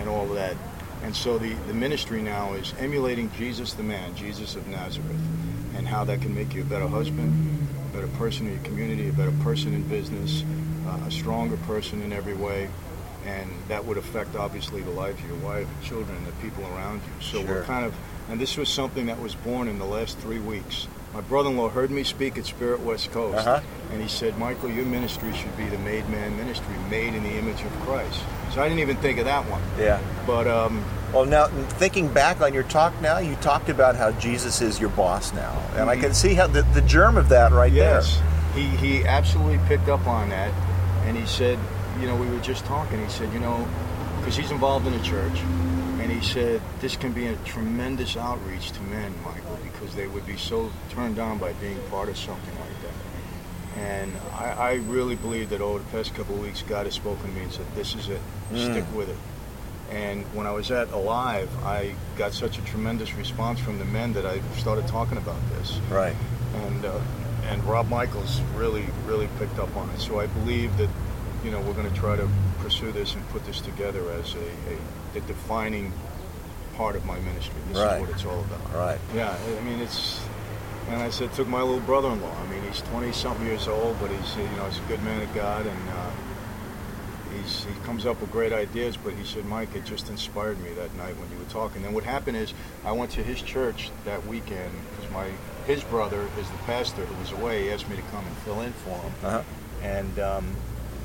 [0.00, 0.56] and all that.
[1.02, 5.20] And so the, the ministry now is emulating Jesus the man, Jesus of Nazareth,
[5.76, 9.08] and how that can make you a better husband, a better person in your community,
[9.08, 10.42] a better person in business,
[10.86, 12.68] uh, a stronger person in every way.
[13.28, 16.64] And that would affect obviously the life of your wife, and children, and the people
[16.74, 17.12] around you.
[17.24, 17.56] So Sure.
[17.56, 17.92] we're kind of,
[18.30, 20.86] and this was something that was born in the last three weeks.
[21.14, 23.60] My brother-in-law heard me speak at Spirit West Coast, Uh-huh.
[23.92, 27.34] and he said, "Michael, your ministry should be the made man ministry, made in the
[27.42, 28.20] image of Christ."
[28.54, 29.60] So I didn't even think of that one.
[29.78, 29.98] Yeah.
[30.26, 31.46] But um, Well, now
[31.82, 35.54] thinking back on your talk, now you talked about how Jesus is your boss now,
[35.76, 38.00] and I can see how the, the germ of that right there.
[38.00, 38.20] yes,
[38.54, 40.52] he he absolutely picked up on that,
[41.06, 41.58] and he said,
[42.00, 43.02] you know, we were just talking.
[43.02, 43.66] He said, you know,
[44.18, 45.40] because he's involved in a church,
[46.00, 50.26] and he said this can be a tremendous outreach to men, Michael, because they would
[50.26, 53.80] be so turned on by being part of something like that.
[53.80, 57.28] And I, I really believe that over the past couple of weeks, God has spoken
[57.28, 58.20] to me and said, this is it.
[58.54, 59.16] Stick with it.
[59.90, 64.12] And when I was at Alive, I got such a tremendous response from the men
[64.14, 65.78] that I started talking about this.
[65.90, 66.14] Right.
[66.54, 67.00] and uh,
[67.48, 70.00] and Rob Michaels really really picked up on it.
[70.00, 70.88] So I believe that
[71.44, 72.28] you know we're going to try to
[72.60, 74.78] pursue this and put this together as a, a
[75.14, 75.92] the defining
[76.76, 77.54] part of my ministry.
[77.68, 77.94] This Right.
[77.96, 78.74] is what it's all about.
[78.74, 78.98] Right.
[79.14, 80.20] Yeah, I mean it's.
[80.90, 82.34] And I said, took my little brother-in-law.
[82.34, 85.20] I mean, he's 20 something years old, but he's you know he's a good man
[85.22, 86.10] of God, and uh,
[87.36, 90.70] he's, he comes up with great ideas, but he said, Mike, it just inspired me
[90.70, 91.84] that night when you were talking.
[91.84, 92.54] And what happened is,
[92.86, 95.28] I went to his church that weekend because my
[95.66, 97.64] his brother is the pastor who was away.
[97.64, 99.12] He asked me to come and fill in for him.
[99.22, 99.42] Uh-huh.
[99.82, 100.56] And um,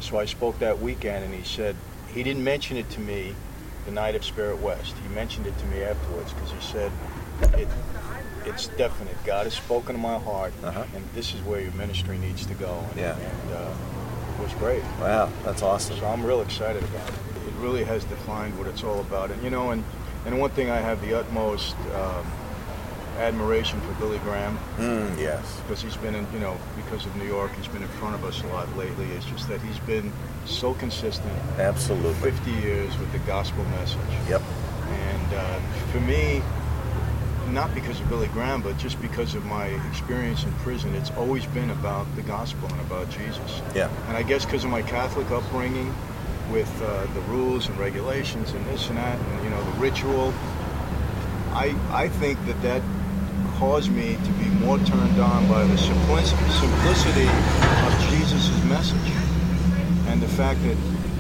[0.04, 1.76] so I spoke that weekend, and he said
[2.14, 3.34] he didn't mention it to me
[3.86, 4.96] the night of Spirit West.
[5.08, 6.92] He mentioned it to me afterwards because he said
[7.58, 7.68] it,
[8.46, 9.16] it's definite.
[9.26, 10.84] God has spoken to my heart, Uh-huh.
[10.96, 12.84] and this is where your ministry needs to go.
[12.92, 13.16] And, Yeah.
[13.18, 13.72] and uh,
[14.38, 14.84] it was great.
[15.00, 15.98] Wow, that's awesome.
[15.98, 17.16] So I'm real excited about it.
[17.48, 19.32] It really has defined what it's all about.
[19.32, 19.84] And you know, and
[20.26, 22.26] and one thing I have the utmost um,
[23.20, 25.60] admiration for Billy Graham Mm, yes.
[25.62, 28.24] because he's been in, you know, because of New York, he's been in front of
[28.24, 29.06] us a lot lately.
[29.12, 30.12] It's just that he's been
[30.46, 32.14] so consistent, Absolutely.
[32.32, 34.00] 50 years with the gospel message.
[34.30, 34.42] Yep.
[34.90, 35.60] And uh,
[35.92, 36.42] for me,
[37.52, 41.46] not because of Billy Graham, but just because of my experience in prison, it's always
[41.48, 43.62] been about the gospel and about Jesus.
[43.76, 43.90] Yeah.
[44.08, 45.94] And I guess because of my Catholic upbringing,
[46.52, 50.34] with uh, the rules and regulations and this and that, and you know the ritual,
[51.54, 52.82] I I think that that
[53.64, 57.28] caused me to be more turned on by the simplicity
[57.88, 59.10] of Jesus' message,
[60.10, 60.76] and the fact that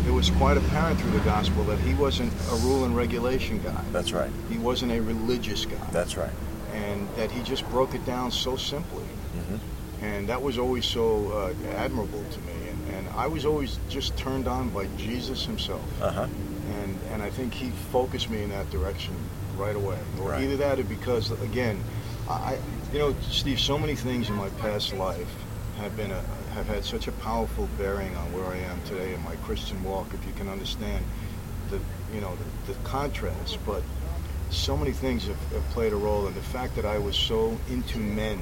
[0.06, 3.82] it was quite apparent through the gospel that he wasn't a rule and regulation guy.
[3.93, 4.29] That's right.
[4.49, 6.34] He wasn't a religious guy That's right.
[6.73, 9.06] and that he just broke it down so simply.
[9.38, 9.60] Mhm.
[10.01, 12.53] And that was always so uh, admirable to me.
[12.69, 15.82] And, and I was always just turned on by Jesus himself.
[16.01, 16.27] Uh huh.
[16.82, 19.13] And, and I think he focused me in that direction
[19.58, 19.97] right away.
[20.21, 20.43] Or Right.
[20.43, 21.82] either that or because, again,
[22.30, 22.58] I,
[22.92, 25.28] you know, Steve, so many things in my past life
[25.78, 26.22] have been a,
[26.54, 30.14] have had such a powerful bearing on where I am today in my Christian walk.
[30.14, 31.04] If you can understand
[31.70, 31.80] the,
[32.14, 32.36] you know,
[32.68, 33.84] the, the contrast, but
[34.52, 37.58] so many things have, have played a role and the fact that I was so
[37.70, 38.42] into men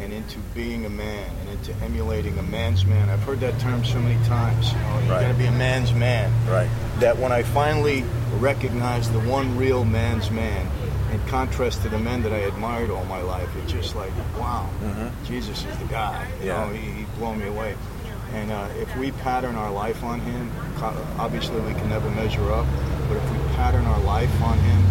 [0.00, 3.08] and into being a man and into emulating a man's man.
[3.08, 4.70] I've heard that term so many times.
[4.72, 5.20] You know, you Right.
[5.22, 6.30] got to be a man's man.
[6.48, 6.68] Right.
[6.98, 8.04] That when I finally
[8.38, 10.68] recognized the one real man's man,
[11.12, 14.68] in contrast to the men that I admired all my life, it's just like, wow,
[14.82, 15.10] Mhm.
[15.26, 16.26] Jesus is the guy.
[16.40, 16.64] You Yeah.
[16.66, 17.74] know, he, he blew me away.
[18.34, 20.50] And uh, if we pattern our life on him,
[21.18, 22.66] obviously we can never measure up,
[23.08, 24.82] but if we pattern our life on him,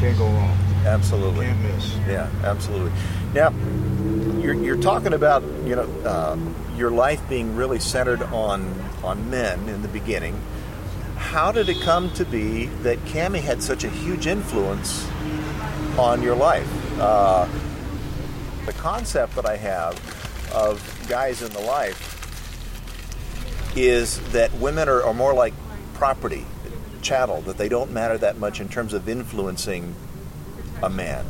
[0.00, 0.56] can't go wrong.
[0.86, 1.46] Absolutely.
[1.46, 1.94] Can't miss.
[2.08, 2.90] Yeah, absolutely.
[3.34, 3.52] Now,
[4.40, 6.36] you're, you're talking about you know uh,
[6.76, 10.40] your life being really centered on on men in the beginning.
[11.20, 15.06] How did it come to be that Cami had such a huge influence
[15.96, 16.68] on your life?
[16.98, 17.46] Uh,
[18.66, 19.94] the concept that I have
[20.52, 22.16] of guys in the life
[23.76, 25.54] is that women are, are more like
[25.94, 26.44] property,
[27.02, 29.94] chattel, that they don't matter that much in terms of influencing
[30.82, 31.24] a man.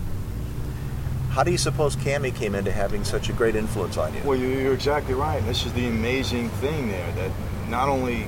[1.30, 4.20] How do you suppose Cami came into having such a great influence on you?
[4.24, 5.44] Well, you- you're exactly right.
[5.46, 7.30] This is the amazing thing there that
[7.68, 8.26] not only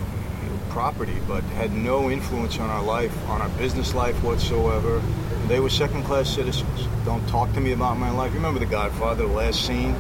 [0.72, 5.02] property, but had no influence on our life, on our business life whatsoever.
[5.46, 6.88] They were second-class citizens.
[7.04, 8.32] Don't talk to me about my life.
[8.32, 9.94] You remember The Godfather, the last scene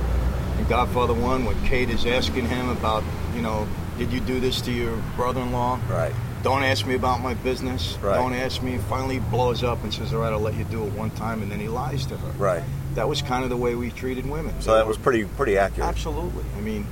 [0.58, 3.04] in Godfather One, when Kate is asking him about,
[3.34, 5.80] you know, did you do this to your brother-in-law?
[5.90, 6.14] Right.
[6.42, 7.98] Don't ask me about my business.
[8.02, 8.16] Right.
[8.16, 8.78] Don't ask me.
[8.78, 11.52] Finally, blows up and says, "All right, I'll let you do it one time," and
[11.52, 12.30] then he lies to her.
[12.32, 12.64] Right.
[12.94, 14.52] That was kind of the way we treated women.
[14.60, 15.88] So that was pretty pretty accurate.
[15.88, 16.42] Absolutely.
[16.58, 16.84] I mean,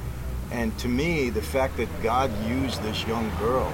[0.51, 3.73] and to me, the fact that God used this young girl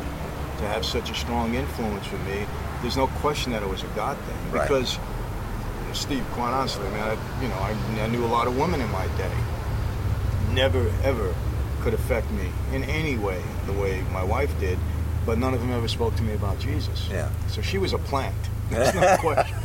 [0.59, 2.47] to have such a strong influence for me,
[2.83, 4.53] there's no question that it was a God thing.
[4.53, 4.69] Right.
[4.69, 4.99] Because,
[5.93, 8.91] Steve, quite honestly, man, I, you know, I, I knew a lot of women in
[8.91, 9.33] my day.
[10.53, 11.35] Never, ever
[11.81, 14.79] could affect me in any way the way my wife did,
[15.25, 17.09] but none of them ever spoke to me about Jesus.
[17.11, 17.31] Yeah.
[17.49, 18.37] So she was a plant.
[18.71, 19.57] There's no question.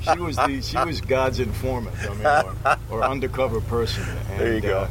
[0.00, 4.04] She was the she was God's informant, I mean, or, or undercover person.
[4.30, 4.78] And, There you go.
[4.80, 4.88] Uh,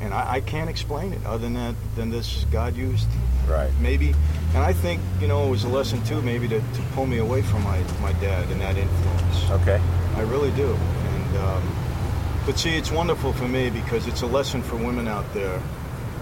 [0.00, 3.06] and I, I can't explain it other than that than this God used
[3.48, 3.70] Right.
[3.80, 4.14] maybe
[4.54, 7.18] and I think you know it was a lesson too maybe to, to pull me
[7.18, 9.80] away from my, my dad and that influence Okay.
[10.16, 11.62] I really do and um,
[12.46, 15.60] but see it's wonderful for me because it's a lesson for women out there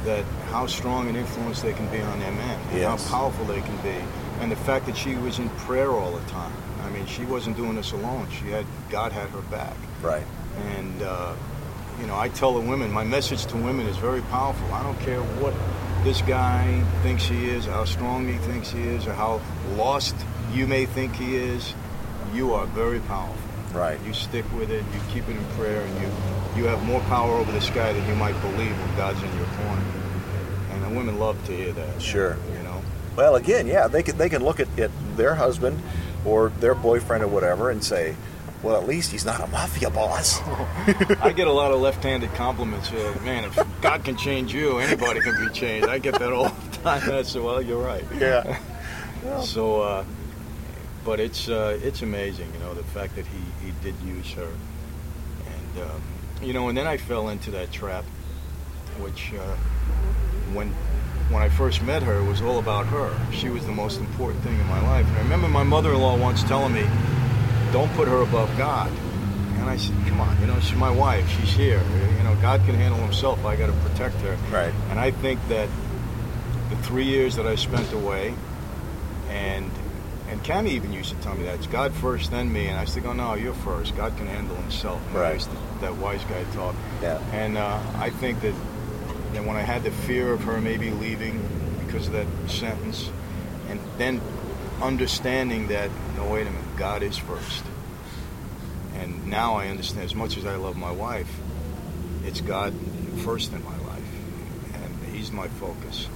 [0.04, 3.08] that how strong an influence they can be on their men and Yes.
[3.08, 3.96] how powerful they can be
[4.40, 7.56] and the fact that she was in prayer all the time I mean she wasn't
[7.56, 10.24] doing this alone she had God had her back Right.
[10.76, 11.34] and, uh,
[12.00, 14.72] you know, I tell the women, my message to women is very powerful.
[14.72, 15.54] I don't care what
[16.04, 19.40] this guy thinks he is, how strong he thinks he is, or how
[19.76, 20.14] lost
[20.52, 21.74] you may think he is.
[22.32, 23.36] You are very powerful.
[23.72, 24.00] Right.
[24.06, 27.32] You stick with it, you keep it in prayer, and you, you have more power
[27.32, 29.82] over the sky than you might believe when God's in your corner.
[30.70, 32.00] And the women love to hear that.
[32.00, 32.36] Sure.
[32.56, 32.82] You know?
[33.16, 35.82] Well, again, yeah, they can they can look at, at their husband
[36.24, 38.14] or their boyfriend or whatever and say,
[38.62, 40.40] Well, at least he's not a mafia boss.
[41.20, 42.90] I get a lot of left-handed compliments.
[42.90, 45.88] Uh, man, if God can change you, anybody can be changed.
[45.88, 47.10] I get that all the time.
[47.12, 48.04] I said, well, you're right.
[48.18, 48.58] Yeah.
[49.42, 50.04] So, uh,
[51.04, 54.46] but it's uh, it's amazing, you know, the fact that he, he did use her,
[55.46, 56.02] and um,
[56.42, 58.04] you know, and then I fell into that trap,
[59.00, 59.56] which uh,
[60.52, 60.68] when
[61.30, 63.16] when I first met her, it was all about her.
[63.32, 65.06] She was the most important thing in my life.
[65.08, 66.86] And I remember my mother-in-law once telling me,
[67.78, 68.90] "Don't put her above God."
[69.58, 71.26] And I said, "Come on, you know, she's my wife.
[71.36, 71.82] She's here.
[72.18, 73.44] You know, God can handle Himself.
[73.44, 74.72] I got to protect her." Right.
[74.90, 75.68] And I think that
[76.70, 78.34] the three years that I spent away,
[79.30, 79.70] and
[80.28, 82.66] and Cammy even used to tell me that it's God first, then me.
[82.68, 83.96] And I used to go, "No, you're first.
[83.96, 85.40] God can handle Himself." And Right.
[85.40, 85.48] to-
[85.82, 86.74] that wise guy talk.
[87.02, 87.18] Yeah.
[87.32, 88.54] And uh, I think that
[89.36, 91.40] know, when I had the fear of her maybe leaving
[91.86, 93.10] because of that sentence,
[93.68, 94.20] and then
[94.82, 97.64] understanding that, no, wait a minute, God is first.
[98.94, 101.30] And now I understand, as much as I love my wife,
[102.24, 102.74] it's God
[103.18, 104.02] first in my life,
[104.74, 106.08] and He's my focus.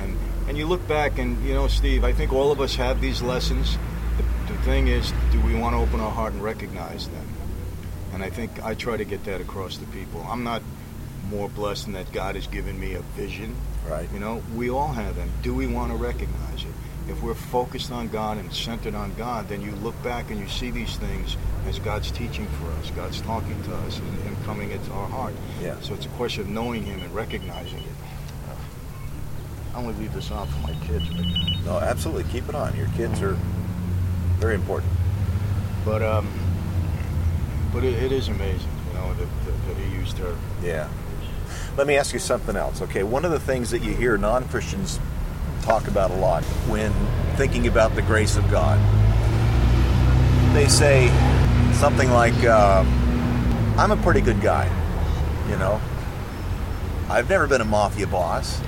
[0.00, 0.18] And
[0.48, 3.22] and you look back, and you know, Steve, I think all of us have these
[3.22, 3.76] lessons.
[4.16, 7.28] The, the thing is, do we want to open our heart and recognize them?
[8.12, 10.24] And I think I try to get that across to people.
[10.28, 10.62] I'm not
[11.30, 13.54] more blessed in that God has given me a vision.
[13.86, 14.08] Right.
[14.12, 15.30] You know, we all have them.
[15.42, 16.74] Do we want to recognize it?
[17.08, 20.46] If we're focused on God and centered on God, then you look back and you
[20.48, 24.70] see these things as God's teaching for us, God's talking to us and, and coming
[24.70, 25.34] into our heart.
[25.62, 25.78] Yeah.
[25.80, 27.84] So it's a question of knowing Him and recognizing it.
[29.74, 31.24] I only leave this on for my kids, but,
[31.64, 32.24] No, absolutely.
[32.32, 32.76] Keep it on.
[32.76, 33.36] Your kids are
[34.38, 34.92] very important.
[35.84, 36.28] but um,
[37.72, 40.36] but it, it is amazing, you know, that, that, that He used her.
[40.62, 40.88] Yeah.
[41.76, 42.82] Let me ask you something else.
[42.82, 44.98] Okay, one of the things that you hear non Christians
[45.68, 46.90] talk about a lot when
[47.36, 48.78] thinking about the grace of God,
[50.54, 51.08] they say
[51.74, 52.82] something like, uh,
[53.76, 54.64] I'm a pretty good guy,
[55.50, 55.78] you know.
[57.10, 58.58] I've never been a mafia boss,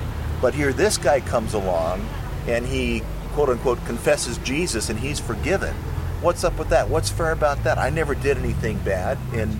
[0.43, 2.07] but here this guy comes along
[2.45, 3.01] and he,
[3.33, 5.73] quote unquote, confesses Jesus and he's forgiven.
[6.21, 6.87] What's up with that?
[6.87, 7.79] What's fair about that?
[7.79, 9.17] I never did anything bad.
[9.33, 9.59] And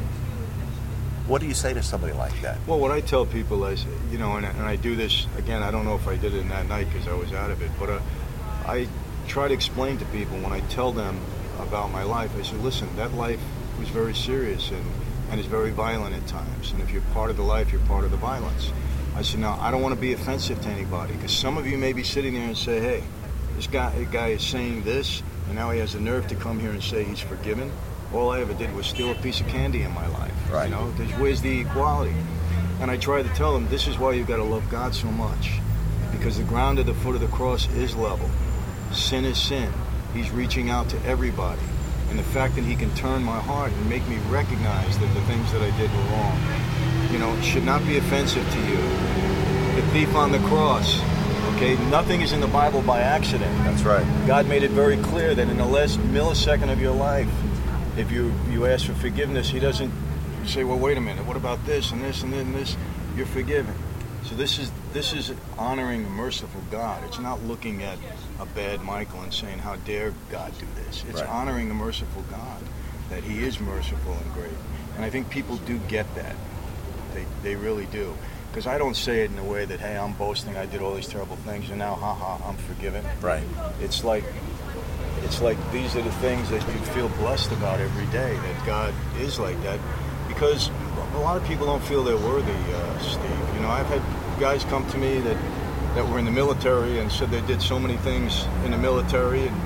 [1.31, 2.57] what do you say to somebody like that?
[2.67, 5.63] Well, what I tell people is, you know, and, and I do this again.
[5.63, 7.61] I don't know if I did it in that night because I was out of
[7.61, 8.01] it, but uh,
[8.65, 8.89] I
[9.29, 11.17] try to explain to people when I tell them
[11.57, 12.35] about my life.
[12.37, 13.39] I said, listen, that life
[13.79, 14.83] was very serious and
[15.29, 16.73] and is very violent at times.
[16.73, 18.69] And if you're part of the life, you're part of the violence.
[19.15, 21.77] I said, now I don't want to be offensive to anybody because some of you
[21.77, 23.03] may be sitting there and say, hey,
[23.55, 26.59] this guy, this guy is saying this, and now he has the nerve to come
[26.59, 27.71] here and say he's forgiven.
[28.13, 30.30] All I ever did was steal a piece of candy in my life.
[30.51, 30.69] Right.
[30.69, 32.15] You know, there's, where's the equality?
[32.81, 35.07] And I try to tell them this is why you've got to love God so
[35.07, 35.59] much.
[36.11, 38.29] Because the ground at the foot of the cross is level.
[38.91, 39.71] Sin is sin.
[40.13, 41.61] He's reaching out to everybody.
[42.09, 45.21] And the fact that he can turn my heart and make me recognize that the
[45.21, 46.39] things that I did were wrong,
[47.11, 48.77] you know, should not be offensive to you.
[49.75, 50.99] The thief on the cross,
[51.55, 53.55] okay, nothing is in the Bible by accident.
[53.63, 54.05] That's right.
[54.27, 57.29] God made it very clear that in the last millisecond of your life,
[57.95, 59.93] if you, you ask for forgiveness, He doesn't
[60.47, 62.75] say, well, wait a minute, what about this and this and and this?
[63.15, 63.73] You're forgiven.
[64.23, 67.03] So this is this is honoring a merciful God.
[67.05, 67.97] It's not looking at
[68.39, 71.03] a bad Michael and saying, how dare God do this?
[71.09, 71.29] It's Right.
[71.29, 72.61] honoring a merciful God,
[73.09, 74.51] that He is merciful and great.
[74.95, 76.35] And I think people do get that.
[77.13, 78.13] They, they really do.
[78.51, 80.93] Because I don't say it in a way that, hey, I'm boasting, I did all
[80.93, 83.03] these terrible things, and now, haha, I'm forgiven.
[83.21, 83.43] Right.
[83.79, 84.25] It's like
[85.23, 88.93] it's like these are the things that you feel blessed about every day that God
[89.19, 89.79] is like that
[90.41, 90.71] because
[91.13, 93.53] a lot of people don't feel they're worthy, uh, Steve.
[93.53, 94.01] You know, I've had
[94.39, 95.37] guys come to me that
[95.93, 99.45] that were in the military and said they did so many things in the military
[99.45, 99.61] and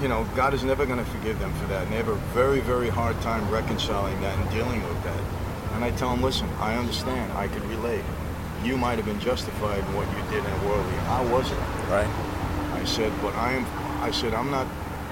[0.00, 1.82] you know, God is never going to forgive them for that.
[1.82, 5.20] And they have a very, very hard time reconciling that and dealing with that.
[5.72, 7.32] And I tell them, listen, I understand.
[7.32, 8.04] I can relate.
[8.62, 10.86] You might have been justified in what you did in the world.
[11.08, 11.60] I wasn't.
[11.90, 12.08] Right.
[12.72, 13.66] I said, but I am.
[14.02, 14.66] I said I'm not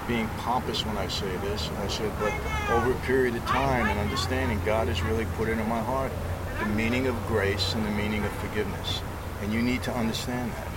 [0.07, 1.69] being pompous when I say this.
[1.79, 2.33] I said, but
[2.71, 6.11] over a period of time and understanding, God has really put into my heart
[6.59, 9.01] the meaning of grace and the meaning of forgiveness,
[9.41, 10.67] and you need to understand that.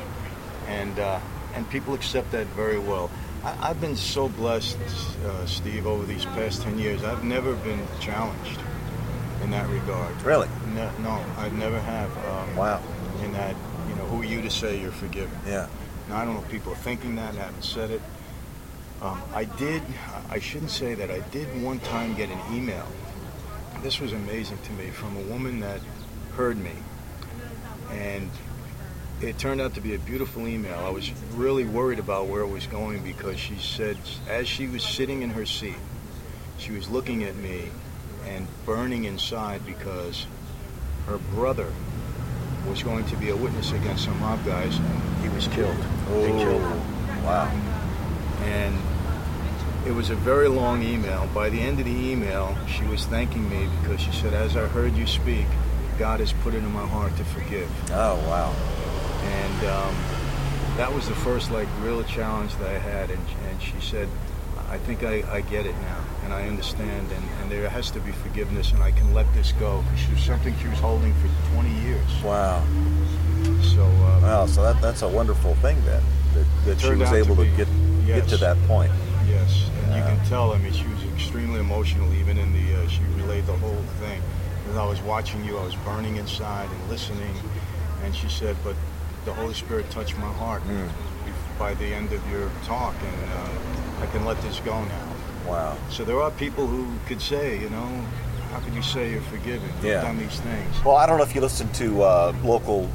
[0.67, 1.21] And uh,
[1.55, 3.11] and people accept that very well.
[3.45, 4.79] I, I've been so blessed,
[5.25, 7.05] uh, Steve, over these past ten years.
[7.05, 8.61] I've never been challenged
[9.43, 10.21] in that regard.
[10.23, 10.49] Really?
[10.75, 12.11] No, no I never have.
[12.27, 12.83] Um, Wow.
[13.23, 13.55] In that,
[13.89, 15.37] you know, who are you to say you're forgiven?
[15.47, 15.69] Yeah.
[16.09, 18.01] Now, I don't know if people are thinking that and haven't said it.
[19.01, 19.83] Um, I did,
[20.29, 22.87] I shouldn't say that, I did one time get an email.
[23.83, 25.81] This was amazing to me from a woman that
[26.37, 26.73] heard me.
[27.93, 28.29] And
[29.21, 30.79] it turned out to be a beautiful email.
[30.81, 33.97] I was really worried about where it was going because she said,
[34.29, 35.77] as she was sitting in her seat,
[36.59, 37.69] she was looking at me
[38.27, 40.27] and burning inside because
[41.07, 41.73] her brother
[42.69, 45.77] was going to be a witness against some mob guys, and he was killed.
[46.09, 46.63] They killed.
[47.25, 47.78] Wow.
[48.43, 48.77] And
[49.87, 51.29] it was a very long email.
[51.35, 54.67] By the end of the email, she was thanking me because she said, As I
[54.67, 55.47] heard you speak,
[55.99, 57.71] God has put it in my heart to forgive.
[57.91, 58.55] Oh, wow.
[59.25, 63.11] And um, that was the first, like, real challenge that I had.
[63.11, 64.09] And, and she said,
[64.69, 68.01] I think I, I get it now, and I understand, and, and there has to
[68.01, 69.83] be forgiveness, and I can let this go.
[69.83, 72.23] Because she was something she was holding for 20 years.
[72.23, 72.63] Wow.
[73.63, 74.47] So, uh, Wow.
[74.47, 76.03] So that, that's a wonderful thing then,
[76.35, 77.65] that, that she was out to able to, be,
[78.09, 78.91] get, get to that point.
[79.29, 80.53] Yes, and you can tell.
[80.53, 82.83] I mean, she was extremely emotional, even in the.
[82.83, 84.21] Uh, she relayed the whole thing.
[84.71, 87.35] As I was watching you, I was burning inside and listening,
[88.05, 88.77] and she said, "But
[89.25, 90.89] the Holy Spirit touched my heart Mm.
[91.59, 95.09] by the end of your talk, and uh, I can let this go now."
[95.47, 95.77] Wow.
[95.91, 97.89] So there are people who could say, you know,
[98.53, 99.69] how could you say you're forgiven?
[99.77, 100.03] You've Yeah.
[100.03, 100.85] done these things.
[100.85, 102.91] Well, I don't know if you listen to uh, local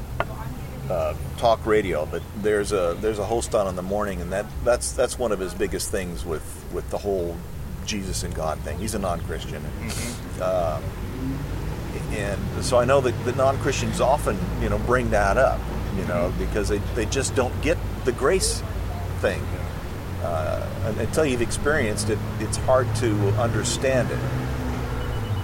[0.90, 4.46] uh, talk radio, but there's a there's a host on in the morning, and that
[4.64, 7.36] that's that's one of his biggest things with with the whole
[7.86, 8.78] Jesus and God thing.
[8.78, 9.62] He's a non-Christian,
[10.40, 10.80] uh,
[12.12, 15.60] and so I know that the non-Christians often you know bring that up,
[15.96, 18.62] you know, because they they just don't get the grace
[19.20, 19.42] thing.
[20.22, 20.66] Uh,
[20.98, 24.18] until you've experienced it, it's hard to understand it.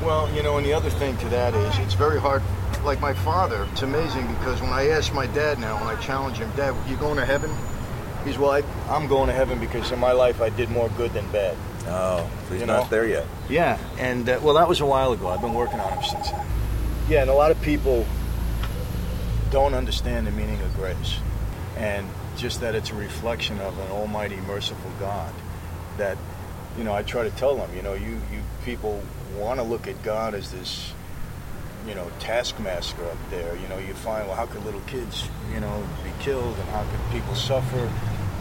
[0.03, 2.43] Well, you know, and the other thing to that is it's very hard.
[2.85, 6.39] Like my father, it's amazing because when I ask my dad now, when I challenge
[6.39, 7.51] him, Dad, you going to heaven?
[8.24, 11.12] He's well, I, I'm going to heaven because in my life I did more good
[11.12, 11.57] than bad.
[11.87, 12.89] Oh, so he's You not know?
[12.91, 13.26] there yet.
[13.49, 15.28] Yeah, and uh, well, that was a while ago.
[15.28, 16.47] I've been working on him since then.
[17.09, 18.07] Yeah, and a lot of people
[19.51, 21.18] don't understand the meaning of grace,
[21.76, 22.07] and
[22.37, 25.33] just that it's a reflection of an almighty, merciful God.
[25.99, 26.16] That,
[26.78, 29.03] you know, I try to tell them, you know, you you people
[29.37, 30.93] want to look at God as this,
[31.87, 33.57] you know, taskmaster up there.
[33.57, 36.83] You know, you find, well, how could little kids, you know, be killed, and how
[36.85, 37.91] could people suffer?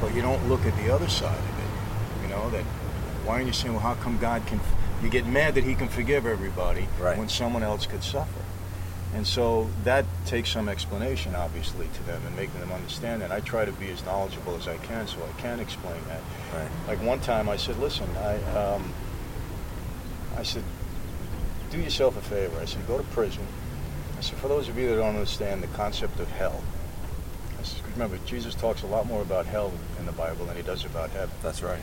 [0.02, 2.24] But you don't look at the other side of it.
[2.24, 2.64] You know that
[3.26, 4.60] why aren't you saying, well, how come God can?
[5.04, 7.18] You get mad that He can forgive everybody Right.
[7.18, 8.42] when someone else could suffer,
[9.14, 13.24] and so that takes some explanation, obviously, to them and making them understand.
[13.24, 16.22] And I try to be as knowledgeable as I can, so I can explain that.
[16.54, 16.70] Right.
[16.88, 18.94] Like one time, I said, "Listen, I, um,
[20.38, 20.64] I said,
[21.70, 23.46] do yourself a favor." I said, "Go to prison."
[24.18, 26.62] I said, "For those of you that don't understand the concept of hell."
[27.60, 30.64] I said, remember, Jesus talks a lot more about hell in the Bible than he
[30.64, 31.30] does about heaven.
[31.44, 31.82] That's right.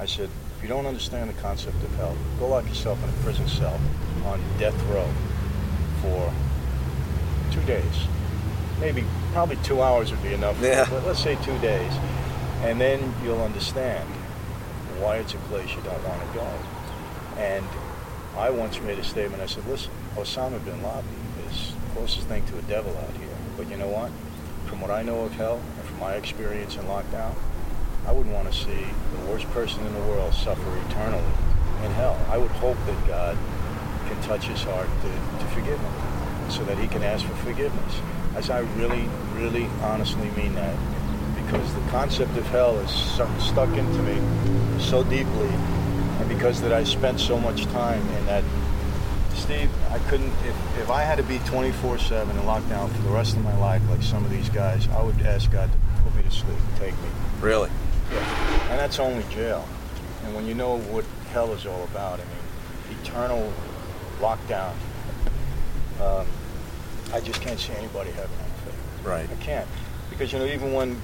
[0.00, 3.12] I said, if you don't understand the concept of hell, go lock yourself in a
[3.22, 3.78] prison cell
[4.24, 5.06] on death row
[6.00, 6.32] for
[7.52, 8.06] two days.
[8.80, 10.58] Maybe, probably two hours would be enough.
[10.62, 10.86] Yeah.
[10.88, 11.92] But let's say two days.
[12.62, 14.08] And then you'll understand
[14.98, 16.48] why it's a place you don't want to go.
[17.36, 17.66] And
[18.38, 19.42] I once made a statement.
[19.42, 21.04] I said, listen, Osama bin Laden
[21.50, 23.36] is the closest thing to a devil out here.
[23.56, 24.12] But you know what?
[24.70, 27.34] From what I know of hell and from my experience in lockdown,
[28.06, 31.32] I wouldn't want to see the worst person in the world suffer eternally
[31.82, 32.16] in hell.
[32.30, 33.36] I would hope that God
[34.06, 38.00] can touch his heart to, to forgive him so that he can ask for forgiveness.
[38.36, 40.76] As I really, really honestly mean that
[41.44, 42.90] because the concept of hell is
[43.42, 44.22] stuck into me
[44.78, 45.50] so deeply
[46.28, 48.44] because that I spent so much time in that
[49.34, 53.36] Steve, I couldn't if, if I had to be 24/7 in lockdown for the rest
[53.36, 56.22] of my life like some of these guys, I would ask God to put me
[56.22, 57.08] to sleep and take me.
[57.40, 57.70] Really?
[58.12, 58.70] Yeah.
[58.70, 59.66] And that's only jail.
[60.24, 63.52] And when you know what hell is all about, I mean, eternal
[64.20, 64.72] lockdown,
[66.00, 66.26] um,
[67.12, 69.06] I just can't see anybody having that faith.
[69.06, 69.28] Right.
[69.30, 69.68] I can't.
[70.10, 71.00] Because, you know, even when,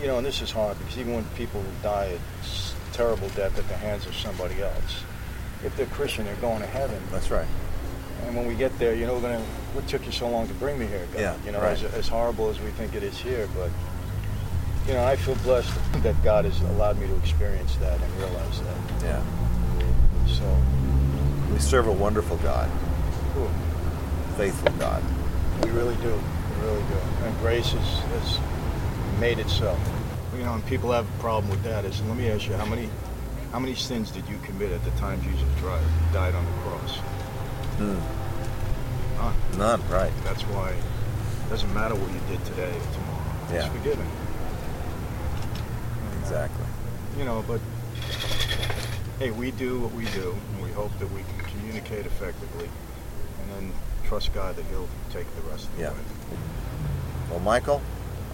[0.00, 2.67] you know, and this is hard, because even when people die a s-
[2.98, 5.04] terrible death at the hands of somebody else,
[5.64, 7.00] if they're Christian, they're going to heaven.
[7.12, 7.46] That's right.
[8.26, 9.40] And when we get there, you know, we're gonna,
[9.72, 11.20] what took you so long to bring me here, God?
[11.20, 11.70] Yeah, You know, right.
[11.80, 13.70] as, as horrible as we think it is here, but,
[14.88, 15.72] you know, I feel blessed
[16.02, 19.04] that God has allowed me to experience that and realize that.
[19.04, 19.22] Yeah.
[20.26, 20.56] So,
[21.52, 22.68] We serve a wonderful God,
[23.34, 23.48] cool.
[24.36, 25.04] faithful God.
[25.62, 26.10] We really do.
[26.10, 26.98] We really do.
[27.26, 29.78] And grace has, has made it so.
[30.38, 31.84] You know, and people have a problem with that.
[31.84, 32.88] Is let me ask you, how many
[33.52, 35.82] how many sins did you commit at the time Jesus died,
[36.12, 36.98] died on the cross?
[37.78, 38.00] Mm.
[39.16, 39.34] None.
[39.58, 40.12] None, right.
[40.22, 43.24] That's why it doesn't matter what you did today or tomorrow.
[43.52, 43.66] Yeah.
[43.66, 44.06] It's forgiven.
[46.20, 46.66] Exactly.
[47.18, 47.60] You know, but
[49.18, 52.68] hey, we do what we do, and we hope that we can communicate effectively,
[53.42, 53.72] and then
[54.04, 55.90] trust God that He'll take the rest of the Yeah.
[55.90, 55.98] way.
[57.30, 57.82] Well, Michael,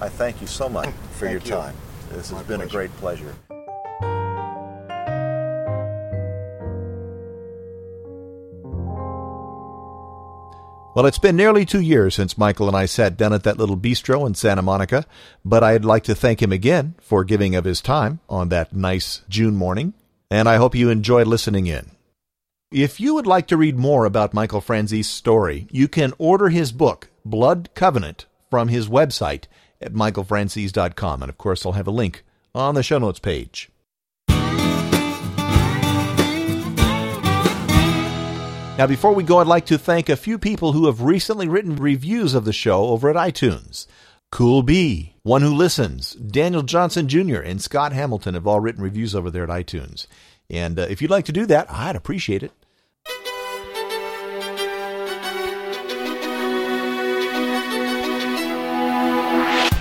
[0.03, 1.51] I thank you so much for your you.
[1.51, 1.75] time.
[2.15, 2.69] This My has been pleasure.
[2.69, 3.35] a great pleasure.
[10.95, 13.77] Well, it's been nearly two years since Michael and I sat down at that little
[13.77, 15.07] bistro in Santa Monica,
[15.45, 19.23] but I'd like to thank him again for giving of his time on that nice
[19.29, 19.95] June morning,
[20.31, 21.91] and I hope you enjoy listening in.
[22.71, 26.71] If you would like to read more about Michael Franzese's story, you can order his
[26.71, 29.47] book, Blood Covenant, from his website,
[29.85, 31.23] at michaelfranzese.com.
[31.23, 32.25] And of course, I'll have a link
[32.55, 33.71] on the show notes page.
[38.77, 41.77] Now, before we go, I'd like to thank a few people who have recently written
[41.77, 43.87] reviews of the show over at iTunes.
[44.33, 49.15] Cool B, One Who Listens, Daniel Johnson Jr., and Scott Hamilton have all written reviews
[49.15, 50.09] over there at iTunes.
[50.51, 52.51] And uh, if you'd like to do that, I'd appreciate it.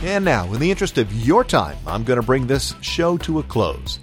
[0.03, 3.39] And now, in the interest of your time, I'm going to bring this show to
[3.39, 3.99] a close.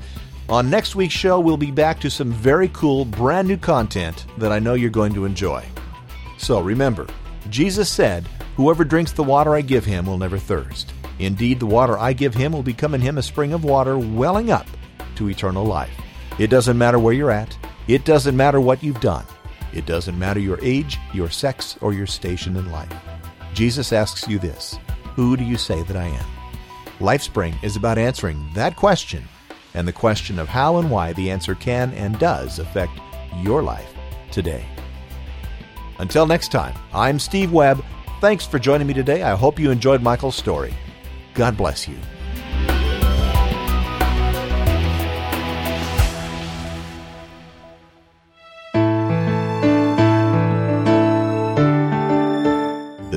[0.48, 4.50] On next week's show, we'll be back to some very cool, brand new content that
[4.50, 5.62] I know you're going to enjoy.
[6.38, 7.06] So remember,
[7.50, 8.26] Jesus said,
[8.56, 10.94] Whoever drinks the water I give him will never thirst.
[11.18, 14.50] Indeed, the water I give him will become in him a spring of water welling
[14.50, 14.66] up
[15.16, 15.92] to eternal life.
[16.38, 17.54] It doesn't matter where you're at,
[17.88, 19.26] it doesn't matter what you've done,
[19.74, 22.90] it doesn't matter your age, your sex, or your station in life.
[23.52, 24.78] Jesus asks you this
[25.16, 26.24] Who do you say that I am?
[26.98, 29.24] LifeSpring is about answering that question
[29.74, 32.92] and the question of how and why the answer can and does affect
[33.38, 33.92] your life
[34.30, 34.64] today.
[35.98, 37.84] Until next time, I'm Steve Webb.
[38.20, 39.22] Thanks for joining me today.
[39.22, 40.74] I hope you enjoyed Michael's story.
[41.34, 41.96] God bless you.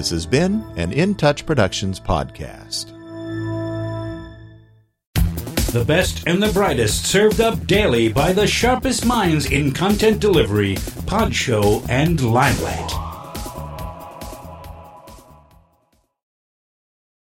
[0.04, 2.88] This has been an In Touch Productions podcast.
[5.72, 10.76] The best and the brightest served up daily by the sharpest minds in content delivery,
[11.06, 13.13] pod show, and limelight.